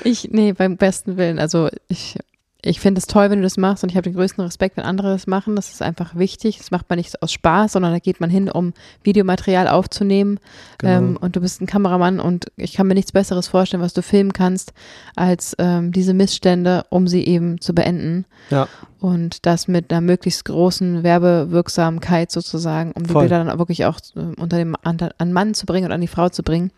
[0.03, 1.37] ich, nee, beim besten Willen.
[1.37, 2.17] Also ich
[2.63, 4.83] ich finde es toll, wenn du das machst und ich habe den größten Respekt, wenn
[4.83, 5.55] andere das machen.
[5.55, 6.59] Das ist einfach wichtig.
[6.59, 10.39] Das macht man nicht aus Spaß, sondern da geht man hin, um Videomaterial aufzunehmen.
[10.77, 10.97] Genau.
[10.97, 14.03] Ähm, und du bist ein Kameramann und ich kann mir nichts Besseres vorstellen, was du
[14.03, 14.73] filmen kannst,
[15.15, 18.25] als ähm, diese Missstände, um sie eben zu beenden.
[18.51, 18.67] Ja.
[18.99, 23.23] Und das mit einer möglichst großen Werbewirksamkeit sozusagen, um die Voll.
[23.23, 26.07] Bilder dann wirklich auch äh, unter dem an, an Mann zu bringen und an die
[26.07, 26.71] Frau zu bringen.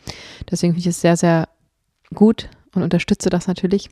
[0.50, 1.50] Deswegen finde ich es sehr, sehr
[2.14, 3.90] gut und unterstütze das natürlich.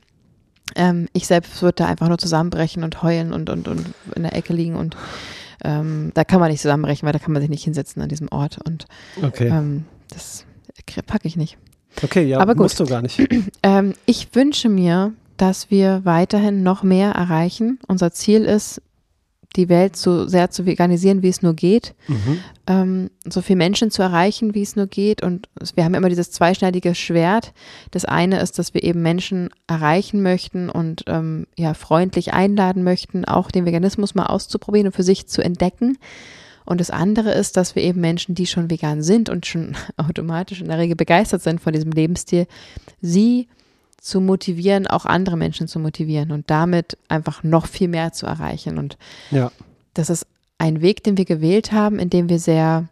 [0.76, 4.36] Ähm, ich selbst würde da einfach nur zusammenbrechen und heulen und, und, und in der
[4.36, 4.96] Ecke liegen und
[5.64, 8.30] ähm, da kann man nicht zusammenbrechen, weil da kann man sich nicht hinsetzen an diesem
[8.32, 8.86] Ort und
[9.22, 9.48] okay.
[9.48, 10.46] ähm, das
[11.06, 11.58] packe ich nicht.
[12.02, 12.64] Okay, ja, Aber gut.
[12.64, 13.20] musst du gar nicht.
[13.64, 17.80] Ähm, ich wünsche mir, dass wir weiterhin noch mehr erreichen.
[17.88, 18.82] Unser Ziel ist,
[19.56, 22.40] die Welt so sehr zu veganisieren, wie es nur geht, mhm.
[22.68, 25.24] ähm, so viele Menschen zu erreichen, wie es nur geht.
[25.24, 27.54] Und wir haben immer dieses zweischneidige Schwert.
[27.92, 33.26] Das eine ist, dass wir eben Menschen erreichen möchten und ähm, ja freundlich einladen möchten,
[33.26, 35.98] auch den Veganismus mal auszuprobieren und für sich zu entdecken.
[36.64, 40.62] Und das andere ist, dass wir eben Menschen, die schon vegan sind und schon automatisch
[40.62, 42.48] in der Regel begeistert sind von diesem Lebensstil,
[43.02, 43.48] sie
[44.02, 48.80] zu motivieren, auch andere Menschen zu motivieren und damit einfach noch viel mehr zu erreichen.
[48.80, 48.98] Und
[49.30, 49.52] ja.
[49.94, 50.26] das ist
[50.58, 52.88] ein Weg, den wir gewählt haben, in dem wir sehr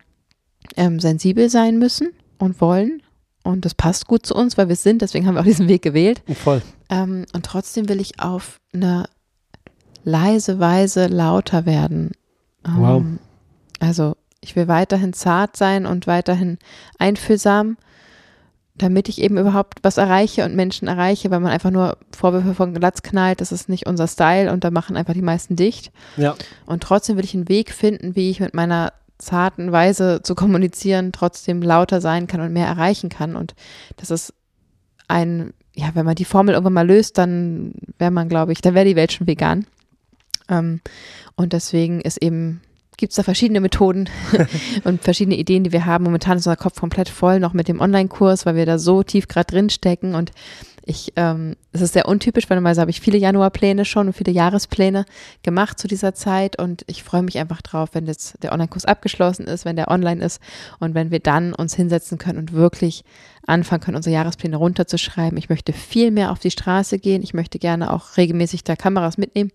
[0.78, 3.02] ähm, sensibel sein müssen und wollen.
[3.44, 5.68] Und das passt gut zu uns, weil wir es sind, deswegen haben wir auch diesen
[5.68, 6.22] Weg gewählt.
[6.44, 6.62] Voll.
[6.90, 9.10] Ähm, und trotzdem will ich auf eine
[10.04, 12.12] leise Weise lauter werden.
[12.66, 13.04] Ähm, wow.
[13.80, 16.60] Also ich will weiterhin zart sein und weiterhin
[17.00, 17.78] einfühlsam
[18.82, 22.74] damit ich eben überhaupt was erreiche und Menschen erreiche, weil man einfach nur Vorwürfe von
[22.74, 25.92] Glatz knallt, das ist nicht unser Style und da machen einfach die meisten dicht.
[26.18, 26.36] Ja.
[26.66, 31.12] Und trotzdem will ich einen Weg finden, wie ich mit meiner zarten Weise zu kommunizieren
[31.12, 33.36] trotzdem lauter sein kann und mehr erreichen kann.
[33.36, 33.54] Und
[33.98, 34.34] das ist
[35.08, 38.74] ein, ja, wenn man die Formel irgendwann mal löst, dann wäre man, glaube ich, dann
[38.74, 39.66] wäre die Welt schon vegan.
[40.48, 40.82] Ähm,
[41.36, 42.62] und deswegen ist eben
[43.00, 44.10] gibt es da verschiedene Methoden
[44.84, 46.04] und verschiedene Ideen, die wir haben.
[46.04, 49.28] Momentan ist unser Kopf komplett voll, noch mit dem Online-Kurs, weil wir da so tief
[49.28, 50.16] gerade drin stecken.
[50.16, 50.32] Und
[50.86, 54.32] ich, ähm, es ist sehr untypisch, weil normalerweise habe ich viele Januarpläne schon und viele
[54.32, 55.06] Jahrespläne
[55.44, 56.60] gemacht zu dieser Zeit.
[56.60, 60.24] Und ich freue mich einfach drauf, wenn jetzt der Online-Kurs abgeschlossen ist, wenn der online
[60.24, 60.42] ist
[60.80, 63.04] und wenn wir dann uns hinsetzen können und wirklich
[63.48, 65.38] anfangen können, unsere Jahrespläne runterzuschreiben.
[65.38, 67.24] Ich möchte viel mehr auf die Straße gehen.
[67.24, 69.52] Ich möchte gerne auch regelmäßig da Kameras mitnehmen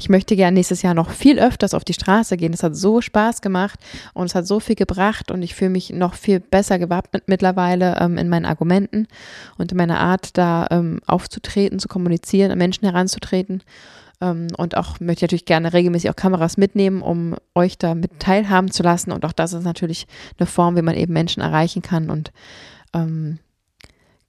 [0.00, 2.54] ich möchte gerne nächstes Jahr noch viel öfters auf die Straße gehen.
[2.54, 3.78] Es hat so Spaß gemacht
[4.14, 7.96] und es hat so viel gebracht und ich fühle mich noch viel besser gewappnet mittlerweile
[8.00, 9.06] ähm, in meinen Argumenten
[9.58, 13.62] und in meiner Art, da ähm, aufzutreten, zu kommunizieren, an Menschen heranzutreten.
[14.22, 18.20] Ähm, und auch möchte ich natürlich gerne regelmäßig auch Kameras mitnehmen, um euch da mit
[18.20, 19.12] teilhaben zu lassen.
[19.12, 20.06] Und auch das ist natürlich
[20.38, 22.32] eine Form, wie man eben Menschen erreichen kann und
[22.94, 23.38] ähm,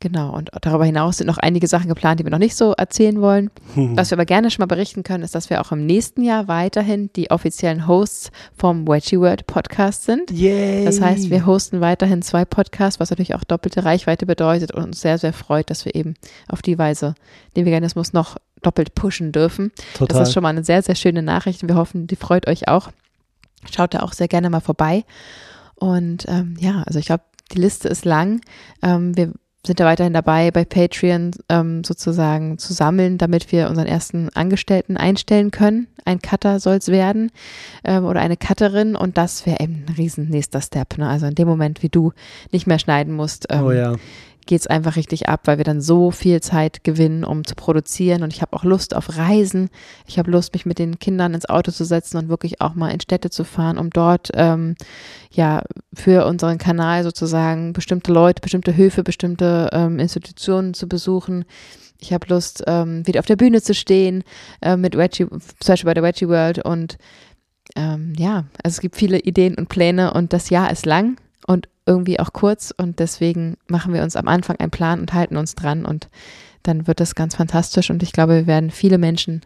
[0.01, 3.21] Genau, und darüber hinaus sind noch einige Sachen geplant, die wir noch nicht so erzählen
[3.21, 3.51] wollen.
[3.75, 6.47] Was wir aber gerne schon mal berichten können, ist, dass wir auch im nächsten Jahr
[6.47, 10.31] weiterhin die offiziellen Hosts vom Wedgie World Podcast sind.
[10.31, 10.85] Yay.
[10.85, 15.01] Das heißt, wir hosten weiterhin zwei Podcasts, was natürlich auch doppelte Reichweite bedeutet und uns
[15.01, 16.15] sehr, sehr freut, dass wir eben
[16.47, 17.13] auf die Weise
[17.55, 19.71] den Veganismus noch doppelt pushen dürfen.
[19.93, 20.17] Total.
[20.17, 21.67] Das ist schon mal eine sehr, sehr schöne Nachricht.
[21.67, 22.89] Wir hoffen, die freut euch auch.
[23.71, 25.05] Schaut da auch sehr gerne mal vorbei.
[25.75, 28.41] Und ähm, ja, also ich glaube, die Liste ist lang.
[28.81, 29.33] Ähm, wir
[29.65, 34.97] sind da weiterhin dabei, bei Patreon ähm, sozusagen zu sammeln, damit wir unseren ersten Angestellten
[34.97, 35.87] einstellen können.
[36.03, 37.31] Ein Cutter soll es werden
[37.83, 40.97] ähm, oder eine Cutterin und das wäre eben ein riesen nächster Step.
[40.97, 41.07] Ne?
[41.07, 42.11] Also in dem Moment, wie du
[42.51, 43.95] nicht mehr schneiden musst, ähm, oh ja
[44.45, 48.23] geht es einfach richtig ab, weil wir dann so viel Zeit gewinnen, um zu produzieren.
[48.23, 49.69] Und ich habe auch Lust auf Reisen.
[50.07, 52.89] Ich habe Lust, mich mit den Kindern ins Auto zu setzen und wirklich auch mal
[52.89, 54.75] in Städte zu fahren, um dort ähm,
[55.31, 55.61] ja
[55.93, 61.45] für unseren Kanal sozusagen bestimmte Leute, bestimmte Höfe, bestimmte ähm, Institutionen zu besuchen.
[61.99, 64.23] Ich habe Lust, ähm, wieder auf der Bühne zu stehen,
[64.61, 66.65] äh, mit Wedgie, zum Beispiel bei der Wedgie World.
[66.65, 66.97] Und
[67.75, 71.69] ähm, ja, also es gibt viele Ideen und Pläne und das Jahr ist lang und
[71.85, 72.73] irgendwie auch kurz.
[72.75, 75.85] Und deswegen machen wir uns am Anfang einen Plan und halten uns dran.
[75.85, 76.09] Und
[76.63, 77.89] dann wird das ganz fantastisch.
[77.89, 79.41] Und ich glaube, wir werden viele Menschen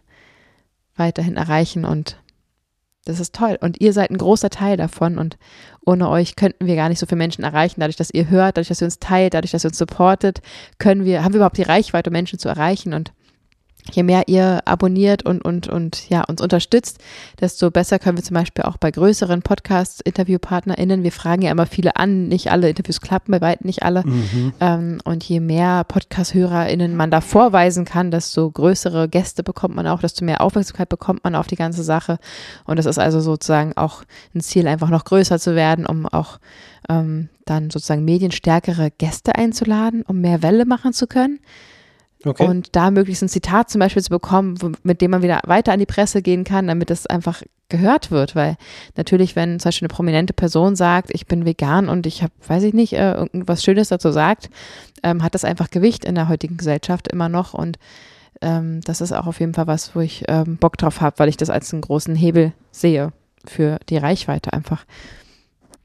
[0.96, 1.84] weiterhin erreichen.
[1.84, 2.18] Und
[3.04, 3.58] das ist toll.
[3.60, 5.18] Und ihr seid ein großer Teil davon.
[5.18, 5.38] Und
[5.84, 7.80] ohne euch könnten wir gar nicht so viele Menschen erreichen.
[7.80, 10.42] Dadurch, dass ihr hört, dadurch, dass ihr uns teilt, dadurch, dass ihr uns supportet,
[10.78, 12.92] können wir, haben wir überhaupt die Reichweite, Menschen zu erreichen?
[12.94, 13.12] Und
[13.92, 16.98] je mehr ihr abonniert und, und, und ja, uns unterstützt,
[17.40, 21.96] desto besser können wir zum Beispiel auch bei größeren Podcast-InterviewpartnerInnen, wir fragen ja immer viele
[21.96, 24.02] an, nicht alle Interviews klappen, bei weitem nicht alle.
[24.04, 24.52] Mhm.
[24.60, 30.00] Ähm, und je mehr Podcast-HörerInnen man da vorweisen kann, desto größere Gäste bekommt man auch,
[30.00, 32.18] desto mehr Aufmerksamkeit bekommt man auf die ganze Sache.
[32.64, 34.02] Und das ist also sozusagen auch
[34.34, 36.38] ein Ziel, einfach noch größer zu werden, um auch
[36.88, 41.38] ähm, dann sozusagen medienstärkere Gäste einzuladen, um mehr Welle machen zu können.
[42.24, 42.46] Okay.
[42.46, 45.78] Und da möglichst ein Zitat zum Beispiel zu bekommen, mit dem man wieder weiter an
[45.78, 48.34] die Presse gehen kann, damit es einfach gehört wird.
[48.34, 48.56] Weil
[48.96, 52.62] natürlich, wenn zum Beispiel eine prominente Person sagt, ich bin vegan und ich habe, weiß
[52.62, 54.50] ich nicht, äh, irgendwas Schönes dazu sagt,
[55.02, 57.54] ähm, hat das einfach Gewicht in der heutigen Gesellschaft immer noch.
[57.54, 57.78] Und
[58.40, 61.28] ähm, das ist auch auf jeden Fall was, wo ich ähm, Bock drauf habe, weil
[61.28, 63.12] ich das als einen großen Hebel sehe
[63.44, 64.84] für die Reichweite einfach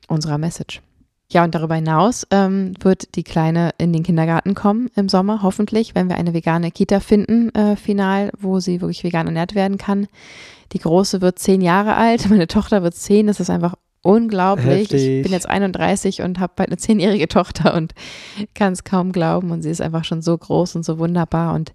[0.07, 0.81] unserer Message.
[1.31, 5.95] Ja, und darüber hinaus ähm, wird die Kleine in den Kindergarten kommen im Sommer, hoffentlich,
[5.95, 10.07] wenn wir eine vegane Kita finden, äh, final, wo sie wirklich vegan ernährt werden kann.
[10.73, 13.27] Die Große wird zehn Jahre alt, meine Tochter wird zehn.
[13.27, 14.91] Das ist einfach unglaublich.
[14.91, 15.07] Heftig.
[15.07, 17.93] Ich bin jetzt 31 und habe bald eine zehnjährige Tochter und
[18.53, 19.51] kann es kaum glauben.
[19.51, 21.53] Und sie ist einfach schon so groß und so wunderbar.
[21.53, 21.71] Und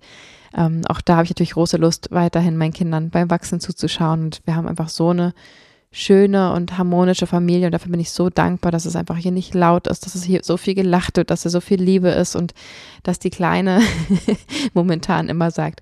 [0.55, 4.25] ähm, auch da habe ich natürlich große Lust, weiterhin meinen Kindern beim Wachsen zuzuschauen.
[4.25, 5.33] Und wir haben einfach so eine
[5.91, 7.67] schöne und harmonische Familie.
[7.67, 10.25] Und dafür bin ich so dankbar, dass es einfach hier nicht laut ist, dass es
[10.25, 12.55] hier so viel gelacht wird, dass hier so viel Liebe ist und
[13.03, 13.81] dass die Kleine
[14.75, 15.81] momentan immer sagt,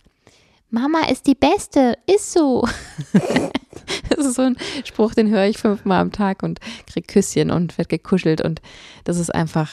[0.70, 2.66] Mama ist die Beste, ist so.
[4.08, 7.78] das ist so ein Spruch, den höre ich fünfmal am Tag und kriege Küsschen und
[7.78, 8.60] werde gekuschelt und
[9.04, 9.70] das ist einfach,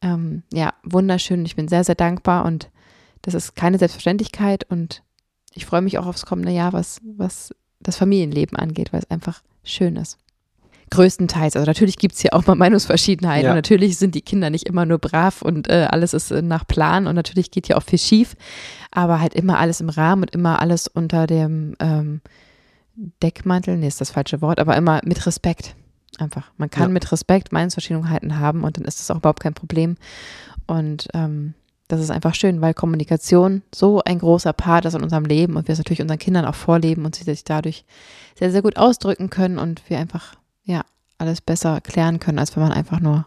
[0.00, 1.44] ähm, ja, wunderschön.
[1.44, 2.70] Ich bin sehr, sehr dankbar und
[3.22, 5.02] das ist keine Selbstverständlichkeit und
[5.54, 9.42] ich freue mich auch aufs kommende Jahr, was, was das Familienleben angeht, weil es einfach
[9.68, 10.18] schön ist.
[10.90, 11.54] Größtenteils.
[11.54, 13.50] Also natürlich gibt es hier auch mal Meinungsverschiedenheiten ja.
[13.50, 16.66] und natürlich sind die Kinder nicht immer nur brav und äh, alles ist äh, nach
[16.66, 18.36] Plan und natürlich geht hier auch viel schief,
[18.90, 22.20] aber halt immer alles im Rahmen und immer alles unter dem ähm,
[23.22, 25.76] Deckmantel, nee, ist das falsche Wort, aber immer mit Respekt.
[26.18, 26.50] Einfach.
[26.56, 26.94] Man kann ja.
[26.94, 29.96] mit Respekt Meinungsverschiedenheiten haben und dann ist das auch überhaupt kein Problem.
[30.66, 31.54] Und ähm,
[31.88, 35.66] das ist einfach schön, weil Kommunikation so ein großer Part ist in unserem Leben und
[35.66, 37.84] wir es natürlich unseren Kindern auch vorleben und sie sich dadurch
[38.38, 40.82] sehr, sehr gut ausdrücken können und wir einfach, ja,
[41.16, 43.26] alles besser klären können, als wenn man einfach nur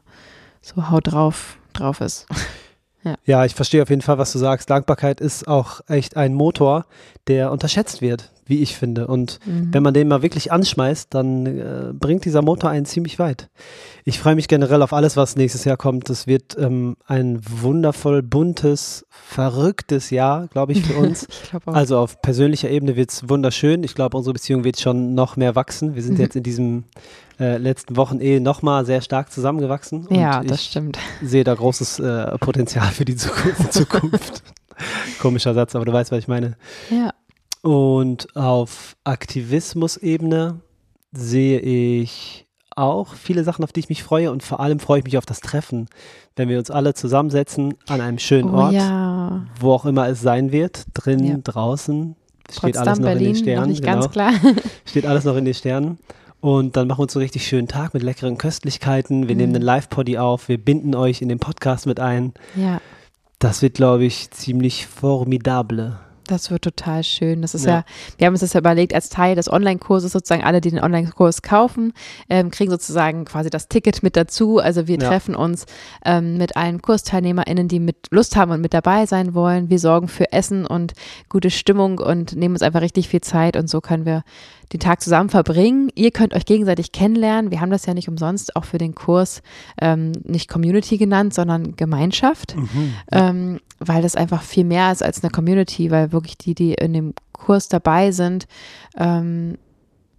[0.61, 2.27] so haut drauf, drauf ist.
[3.03, 3.15] Ja.
[3.25, 4.69] ja, ich verstehe auf jeden Fall, was du sagst.
[4.69, 6.85] Dankbarkeit ist auch echt ein Motor,
[7.27, 9.07] der unterschätzt wird, wie ich finde.
[9.07, 9.73] Und mhm.
[9.73, 13.49] wenn man den mal wirklich anschmeißt, dann äh, bringt dieser Motor einen ziemlich weit.
[14.03, 16.09] Ich freue mich generell auf alles, was nächstes Jahr kommt.
[16.09, 21.27] Es wird ähm, ein wundervoll buntes, verrücktes Jahr, glaube ich, für uns.
[21.43, 23.83] ich also auf persönlicher Ebene wird es wunderschön.
[23.83, 25.95] Ich glaube, unsere Beziehung wird schon noch mehr wachsen.
[25.95, 26.21] Wir sind mhm.
[26.21, 26.83] jetzt in diesem
[27.41, 30.07] äh, letzten Wochen eh nochmal sehr stark zusammengewachsen.
[30.11, 30.99] ja, das stimmt.
[31.23, 33.73] sehe da großes äh, Potenzial für die Zukunft.
[33.73, 34.43] Zukunft.
[35.19, 36.55] Komischer Satz, aber du weißt, was ich meine.
[36.91, 37.11] Ja.
[37.63, 40.61] Und auf Aktivismus-Ebene
[41.11, 45.05] sehe ich auch viele Sachen, auf die ich mich freue und vor allem freue ich
[45.05, 45.87] mich auf das Treffen,
[46.35, 49.45] wenn wir uns alle zusammensetzen an einem schönen oh, Ort, ja.
[49.59, 51.37] wo auch immer es sein wird, drin, ja.
[51.43, 52.15] draußen,
[52.49, 53.61] steht Potsdam, alles noch Berlin, in den Sternen.
[53.61, 53.93] Noch nicht genau.
[53.93, 54.33] ganz klar.
[54.85, 55.97] steht alles noch in den Sternen.
[56.41, 59.27] Und dann machen wir uns einen richtig schönen Tag mit leckeren Köstlichkeiten.
[59.27, 59.41] Wir mhm.
[59.41, 62.33] nehmen einen Live-Poddy auf, wir binden euch in den Podcast mit ein.
[62.55, 62.81] Ja.
[63.37, 65.99] Das wird, glaube ich, ziemlich formidable.
[66.27, 67.41] Das wird total schön.
[67.41, 67.83] Das ist ja, ja
[68.17, 71.41] wir haben uns das ja überlegt, als Teil des Online-Kurses sozusagen alle, die den Online-Kurs
[71.41, 71.93] kaufen,
[72.29, 74.59] ähm, kriegen sozusagen quasi das Ticket mit dazu.
[74.59, 75.09] Also wir ja.
[75.09, 75.65] treffen uns
[76.05, 79.69] ähm, mit allen KursteilnehmerInnen, die mit Lust haben und mit dabei sein wollen.
[79.69, 80.93] Wir sorgen für Essen und
[81.27, 84.23] gute Stimmung und nehmen uns einfach richtig viel Zeit und so können wir
[84.73, 85.89] den Tag zusammen verbringen.
[85.95, 87.51] Ihr könnt euch gegenseitig kennenlernen.
[87.51, 89.41] Wir haben das ja nicht umsonst auch für den Kurs
[89.79, 92.93] ähm, nicht Community genannt, sondern Gemeinschaft, mhm.
[93.11, 96.93] ähm, weil das einfach viel mehr ist als eine Community, weil wirklich die, die in
[96.93, 98.47] dem Kurs dabei sind,
[98.97, 99.57] ähm,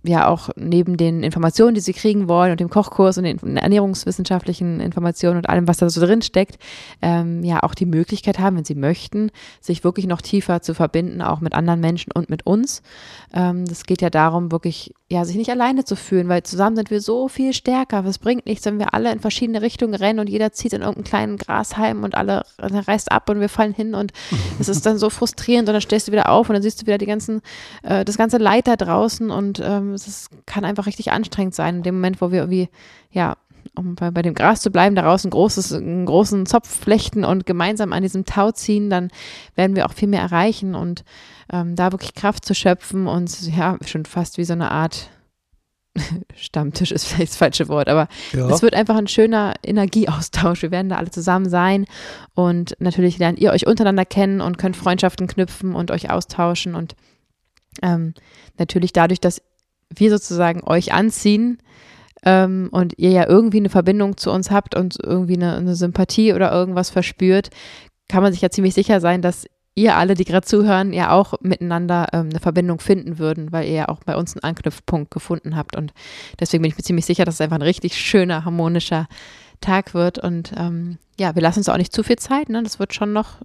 [0.05, 4.81] ja auch neben den Informationen, die sie kriegen wollen und dem Kochkurs und den ernährungswissenschaftlichen
[4.81, 6.59] Informationen und allem, was da so drin steckt,
[7.01, 11.23] ähm, ja auch die Möglichkeit haben, wenn sie möchten, sich wirklich noch tiefer zu verbinden,
[11.23, 12.83] auch mit anderen Menschen und mit uns.
[13.33, 16.91] Ähm, das geht ja darum, wirklich ja sich nicht alleine zu fühlen, weil zusammen sind
[16.91, 18.05] wir so viel stärker.
[18.05, 21.05] Es bringt nichts, wenn wir alle in verschiedene Richtungen rennen und jeder zieht in irgendeinen
[21.05, 24.13] kleinen Grashalm und alle reißt ab und wir fallen hin und
[24.59, 26.87] es ist dann so frustrierend und dann stehst du wieder auf und dann siehst du
[26.87, 27.43] wieder die ganzen
[27.83, 31.83] äh, das ganze Leid da draußen und ähm, es kann einfach richtig anstrengend sein, in
[31.83, 32.69] dem Moment, wo wir irgendwie,
[33.11, 33.37] ja,
[33.75, 37.47] um bei, bei dem Gras zu bleiben, daraus ein großes, einen großen Zopf flechten und
[37.47, 39.11] gemeinsam an diesem Tau ziehen, dann
[39.55, 41.05] werden wir auch viel mehr erreichen und
[41.51, 45.11] ähm, da wirklich Kraft zu schöpfen und ja, schon fast wie so eine Art
[46.37, 48.49] Stammtisch ist vielleicht das falsche Wort, aber ja.
[48.49, 50.63] es wird einfach ein schöner Energieaustausch.
[50.63, 51.87] Wir werden da alle zusammen sein
[52.35, 56.97] und natürlich lernt ihr euch untereinander kennen und könnt Freundschaften knüpfen und euch austauschen und
[57.83, 58.15] ähm,
[58.59, 59.43] natürlich dadurch, dass
[59.97, 61.59] wir sozusagen euch anziehen
[62.25, 66.33] ähm, und ihr ja irgendwie eine Verbindung zu uns habt und irgendwie eine, eine Sympathie
[66.33, 67.51] oder irgendwas verspürt,
[68.09, 71.35] kann man sich ja ziemlich sicher sein, dass ihr alle, die gerade zuhören, ja auch
[71.41, 75.57] miteinander ähm, eine Verbindung finden würden, weil ihr ja auch bei uns einen Anknüpfpunkt gefunden
[75.57, 75.77] habt.
[75.77, 75.93] Und
[76.41, 79.09] deswegen bin ich mir ziemlich sicher, dass es einfach ein richtig schöner, harmonischer
[79.61, 80.19] Tag wird.
[80.19, 82.51] Und ähm, ja, wir lassen uns auch nicht zu viel Zeit.
[82.51, 82.63] Ne?
[82.63, 83.39] Das wird schon noch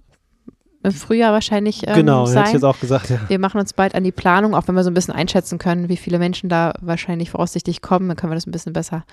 [0.82, 2.34] im Frühjahr wahrscheinlich ähm, genau, sein.
[2.34, 3.20] Genau, hätte ich jetzt auch gesagt, ja.
[3.28, 5.88] Wir machen uns bald an die Planung, auch wenn wir so ein bisschen einschätzen können,
[5.88, 9.04] wie viele Menschen da wahrscheinlich voraussichtlich kommen, dann können wir das ein bisschen besser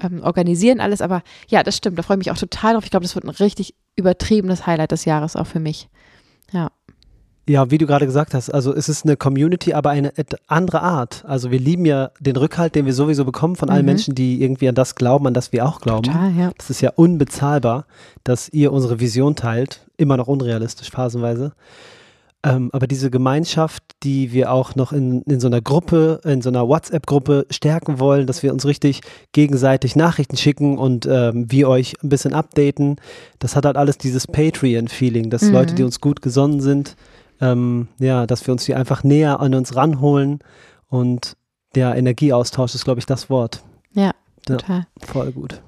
[0.00, 1.00] ähm, organisieren alles.
[1.00, 2.84] Aber ja, das stimmt, da freue ich mich auch total drauf.
[2.84, 5.88] Ich glaube, das wird ein richtig übertriebenes Highlight des Jahres auch für mich.
[6.52, 6.70] Ja.
[7.50, 10.12] Ja, wie du gerade gesagt hast, also es ist eine Community, aber eine
[10.46, 11.24] andere Art.
[11.26, 13.86] Also wir lieben ja den Rückhalt, den wir sowieso bekommen von allen mhm.
[13.86, 16.04] Menschen, die irgendwie an das glauben, an das wir auch glauben.
[16.04, 16.52] Total, ja.
[16.56, 17.86] Das ist ja unbezahlbar,
[18.22, 21.50] dass ihr unsere Vision teilt, immer noch unrealistisch phasenweise.
[22.44, 26.50] Ähm, aber diese Gemeinschaft, die wir auch noch in, in so einer Gruppe, in so
[26.50, 29.00] einer WhatsApp-Gruppe stärken wollen, dass wir uns richtig
[29.32, 32.94] gegenseitig Nachrichten schicken und ähm, wir euch ein bisschen updaten,
[33.40, 35.52] das hat halt alles dieses Patreon-Feeling, dass mhm.
[35.52, 36.94] Leute, die uns gut gesonnen sind,
[37.40, 40.40] ähm, ja, dass wir uns die einfach näher an uns ranholen
[40.88, 41.36] und
[41.74, 43.62] der Energieaustausch ist, glaube ich, das Wort.
[43.92, 44.12] Ja,
[44.46, 44.86] total.
[45.00, 45.62] Ja, voll gut.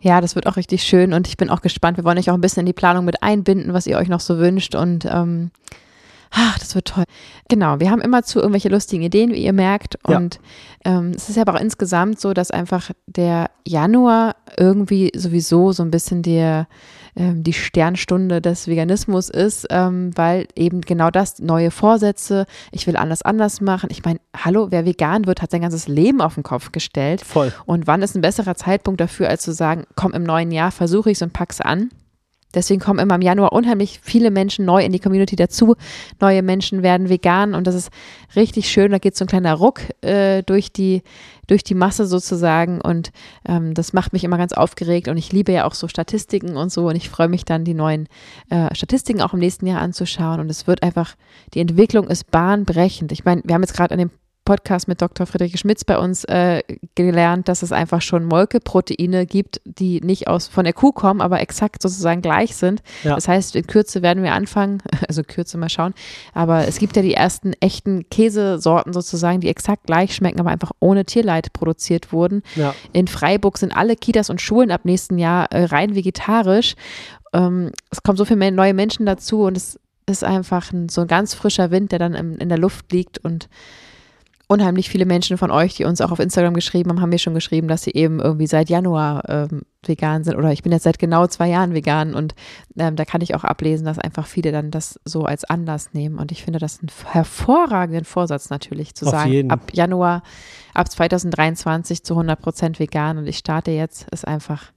[0.00, 1.98] Ja, das wird auch richtig schön und ich bin auch gespannt.
[1.98, 4.20] Wir wollen euch auch ein bisschen in die Planung mit einbinden, was ihr euch noch
[4.20, 5.50] so wünscht und ähm,
[6.30, 7.04] ach, das wird toll.
[7.48, 9.98] Genau, wir haben immer zu irgendwelche lustigen Ideen, wie ihr merkt.
[10.04, 10.40] Und
[10.84, 10.98] ja.
[10.98, 15.82] ähm, es ist ja aber auch insgesamt so, dass einfach der Januar irgendwie sowieso so
[15.82, 16.66] ein bisschen der
[17.16, 22.96] ähm, die Sternstunde des Veganismus ist, ähm, weil eben genau das, neue Vorsätze, ich will
[22.96, 23.88] alles anders machen.
[23.90, 27.22] Ich meine, hallo, wer vegan wird, hat sein ganzes Leben auf den Kopf gestellt.
[27.22, 27.52] Voll.
[27.66, 31.10] Und wann ist ein besserer Zeitpunkt dafür, als zu sagen, komm, im neuen Jahr versuche
[31.10, 31.90] ich es und pack's an.
[32.54, 35.76] Deswegen kommen immer im Januar unheimlich viele Menschen neu in die Community dazu.
[36.20, 37.90] Neue Menschen werden vegan und das ist
[38.34, 38.90] richtig schön.
[38.90, 41.02] Da geht so ein kleiner Ruck äh, durch, die,
[41.46, 43.12] durch die Masse sozusagen und
[43.46, 46.72] ähm, das macht mich immer ganz aufgeregt und ich liebe ja auch so Statistiken und
[46.72, 48.08] so und ich freue mich dann, die neuen
[48.50, 51.14] äh, Statistiken auch im nächsten Jahr anzuschauen und es wird einfach,
[51.54, 53.12] die Entwicklung ist bahnbrechend.
[53.12, 54.10] Ich meine, wir haben jetzt gerade an dem
[54.44, 55.26] Podcast mit Dr.
[55.26, 56.62] Friedrich Schmitz bei uns äh,
[56.94, 61.40] gelernt, dass es einfach schon Molkeproteine gibt, die nicht aus von der Kuh kommen, aber
[61.40, 62.82] exakt sozusagen gleich sind.
[63.04, 63.14] Ja.
[63.14, 65.94] Das heißt, in Kürze werden wir anfangen, also Kürze mal schauen,
[66.34, 70.72] aber es gibt ja die ersten echten Käsesorten sozusagen, die exakt gleich schmecken, aber einfach
[70.80, 72.42] ohne Tierleid produziert wurden.
[72.56, 72.74] Ja.
[72.92, 76.74] In Freiburg sind alle Kitas und Schulen ab nächsten Jahr äh, rein vegetarisch.
[77.32, 81.06] Ähm, es kommen so viele neue Menschen dazu und es ist einfach ein, so ein
[81.06, 83.48] ganz frischer Wind, der dann im, in der Luft liegt und
[84.50, 87.34] unheimlich viele Menschen von euch, die uns auch auf Instagram geschrieben haben, haben mir schon
[87.34, 90.98] geschrieben, dass sie eben irgendwie seit Januar ähm, vegan sind oder ich bin jetzt seit
[90.98, 92.34] genau zwei Jahren vegan und
[92.76, 96.18] ähm, da kann ich auch ablesen, dass einfach viele dann das so als Anlass nehmen
[96.18, 99.50] und ich finde das einen hervorragenden Vorsatz natürlich zu auf sagen, jeden.
[99.52, 100.24] ab Januar,
[100.74, 104.72] ab 2023 zu 100 Prozent vegan und ich starte jetzt, ist einfach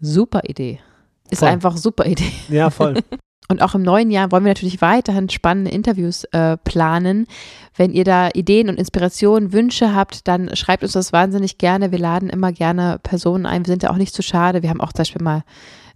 [0.00, 0.80] super Idee.
[1.28, 1.48] Ist voll.
[1.48, 2.32] einfach super Idee.
[2.48, 2.94] Ja, voll.
[3.48, 7.26] Und auch im neuen Jahr wollen wir natürlich weiterhin spannende Interviews äh, planen.
[7.76, 11.92] Wenn ihr da Ideen und Inspirationen, Wünsche habt, dann schreibt uns das wahnsinnig gerne.
[11.92, 13.66] Wir laden immer gerne Personen ein.
[13.66, 14.62] Wir sind ja auch nicht zu schade.
[14.62, 15.44] Wir haben auch zum Beispiel mal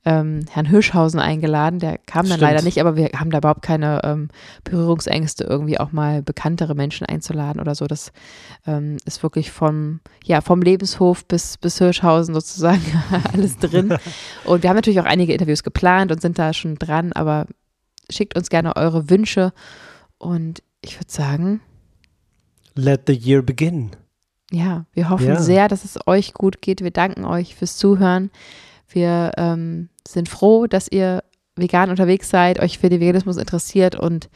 [0.07, 1.81] ähm, Herrn Hirschhausen eingeladen.
[1.81, 2.41] Der kam dann Stimmt.
[2.41, 4.29] leider nicht, aber wir haben da überhaupt keine ähm,
[4.63, 7.89] Berührungsängste, irgendwie auch mal bekanntere Menschen einzuladen oder so.
[7.89, 8.13] Das
[8.67, 12.81] ähm, ist wirklich vom, ja, vom Lebenshof bis, bis Hirschhausen sozusagen
[13.33, 13.99] alles drin.
[14.45, 17.47] Und wir haben natürlich auch einige Interviews geplant und sind da schon dran, aber
[18.09, 19.53] schickt uns gerne eure Wünsche
[20.19, 21.61] und ich würde sagen,
[22.77, 23.91] Let the year begin.
[24.53, 25.41] Ja, wir hoffen ja.
[25.41, 26.83] sehr, dass es euch gut geht.
[26.83, 28.31] Wir danken euch fürs Zuhören.
[28.89, 31.23] Wir ähm, sind froh, dass ihr
[31.57, 34.29] vegan unterwegs seid, euch für den Veganismus interessiert und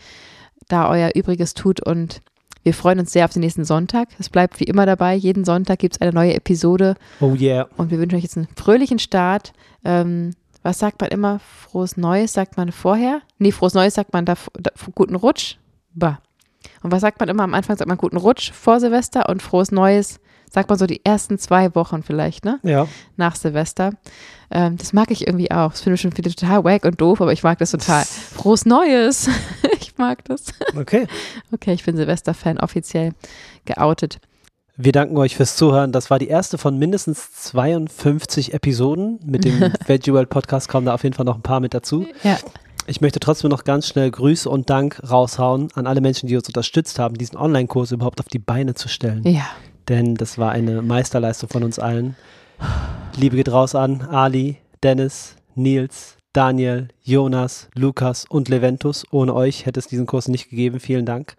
[0.68, 1.80] da euer Übriges tut.
[1.80, 2.22] Und
[2.62, 4.08] wir freuen uns sehr auf den nächsten Sonntag.
[4.18, 5.14] Es bleibt wie immer dabei.
[5.14, 6.96] Jeden Sonntag gibt es eine neue Episode.
[7.20, 7.68] Oh yeah.
[7.76, 9.52] Und wir wünschen euch jetzt einen fröhlichen Start.
[9.84, 10.32] Ähm,
[10.62, 11.38] was sagt man immer?
[11.40, 13.22] Frohes Neues sagt man vorher?
[13.38, 15.56] Nee, frohes Neues sagt man da, da guten Rutsch.
[15.94, 16.20] Bah.
[16.82, 17.76] Und was sagt man immer am Anfang?
[17.76, 20.19] Sagt man guten Rutsch vor Silvester und frohes Neues
[20.50, 22.58] sagt man so die ersten zwei Wochen vielleicht, ne?
[22.62, 22.86] Ja.
[23.16, 23.92] Nach Silvester.
[24.50, 25.70] Ähm, das mag ich irgendwie auch.
[25.70, 28.04] Das finde ich schon viele total wack und doof, aber ich mag das total.
[28.04, 29.28] Frohes Neues.
[29.80, 30.46] ich mag das.
[30.76, 31.06] Okay.
[31.52, 33.12] Okay, ich bin Silvester-Fan, offiziell
[33.64, 34.18] geoutet.
[34.76, 35.92] Wir danken euch fürs Zuhören.
[35.92, 39.20] Das war die erste von mindestens 52 Episoden.
[39.24, 42.06] Mit dem Veggie World Podcast kommen da auf jeden Fall noch ein paar mit dazu.
[42.24, 42.38] Ja.
[42.86, 46.48] Ich möchte trotzdem noch ganz schnell Grüße und Dank raushauen an alle Menschen, die uns
[46.48, 49.22] unterstützt haben, diesen Online-Kurs überhaupt auf die Beine zu stellen.
[49.24, 49.46] Ja
[49.90, 52.16] denn das war eine Meisterleistung von uns allen.
[53.16, 59.04] Liebe geht raus an Ali, Dennis, Nils, Daniel, Jonas, Lukas und Leventus.
[59.10, 60.78] Ohne euch hätte es diesen Kurs nicht gegeben.
[60.78, 61.36] Vielen Dank.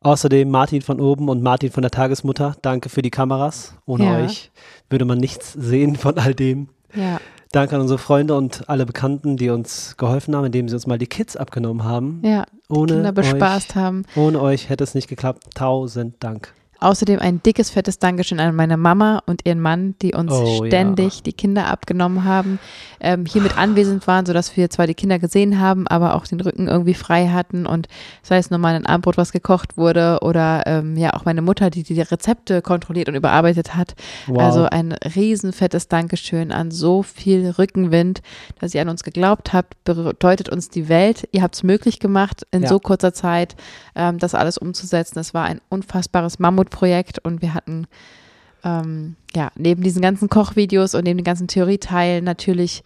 [0.00, 2.56] Außerdem Martin von oben und Martin von der Tagesmutter.
[2.62, 3.74] Danke für die Kameras.
[3.84, 4.24] Ohne ja.
[4.24, 4.50] euch
[4.88, 6.70] würde man nichts sehen von all dem.
[6.94, 7.20] Ja.
[7.52, 10.98] Danke an unsere Freunde und alle Bekannten, die uns geholfen haben, indem sie uns mal
[10.98, 12.20] die Kids abgenommen haben.
[12.24, 14.04] Ja, ohne Kinder bespaßt euch, haben.
[14.14, 15.44] Ohne euch hätte es nicht geklappt.
[15.54, 16.54] Tausend Dank.
[16.80, 21.16] Außerdem ein dickes, fettes Dankeschön an meine Mama und ihren Mann, die uns oh, ständig
[21.16, 21.22] ja.
[21.22, 22.58] die Kinder abgenommen haben,
[23.00, 26.40] ähm, hier mit anwesend waren, sodass wir zwar die Kinder gesehen haben, aber auch den
[26.40, 27.88] Rücken irgendwie frei hatten und
[28.22, 31.70] sei es nur mal ein Abendbrot, was gekocht wurde oder ähm, ja auch meine Mutter,
[31.70, 33.94] die die Rezepte kontrolliert und überarbeitet hat.
[34.26, 34.38] Wow.
[34.38, 38.20] Also ein riesen fettes Dankeschön an so viel Rückenwind,
[38.58, 41.28] dass ihr an uns geglaubt habt, bedeutet uns die Welt.
[41.32, 42.68] Ihr habt es möglich gemacht, in ja.
[42.68, 43.56] so kurzer Zeit
[43.94, 45.18] ähm, das alles umzusetzen.
[45.18, 47.86] Es war ein unfassbares Mammut Mammutprojekt und wir hatten
[48.64, 52.82] ähm, ja neben diesen ganzen Kochvideos und neben den ganzen Theorieteilen natürlich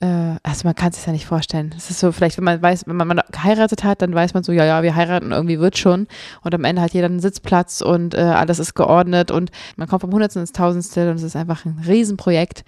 [0.00, 1.72] äh, also man kann es sich ja nicht vorstellen.
[1.76, 4.42] Es ist so, vielleicht, wenn man weiß, wenn man, man geheiratet hat, dann weiß man
[4.42, 6.08] so, ja, ja, wir heiraten, irgendwie wird schon.
[6.42, 10.00] Und am Ende hat jeder einen Sitzplatz und äh, alles ist geordnet und man kommt
[10.02, 12.64] vom Hundertsten ins Tausendstel und es ist einfach ein Riesenprojekt.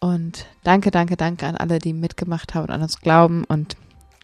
[0.00, 3.44] Und danke, danke, danke an alle, die mitgemacht haben und an uns glauben.
[3.44, 3.76] Und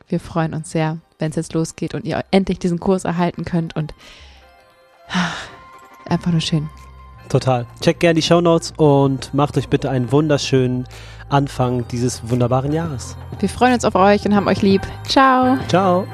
[0.08, 3.76] wir freuen uns sehr, wenn es jetzt losgeht und ihr endlich diesen Kurs erhalten könnt.
[3.76, 3.94] Und
[6.08, 6.68] einfach nur schön.
[7.28, 7.66] Total.
[7.80, 10.86] Checkt gerne die Show Notes und macht euch bitte einen wunderschönen
[11.28, 13.16] Anfang dieses wunderbaren Jahres.
[13.40, 14.82] Wir freuen uns auf euch und haben euch lieb.
[15.08, 15.58] Ciao.
[15.68, 16.06] Ciao.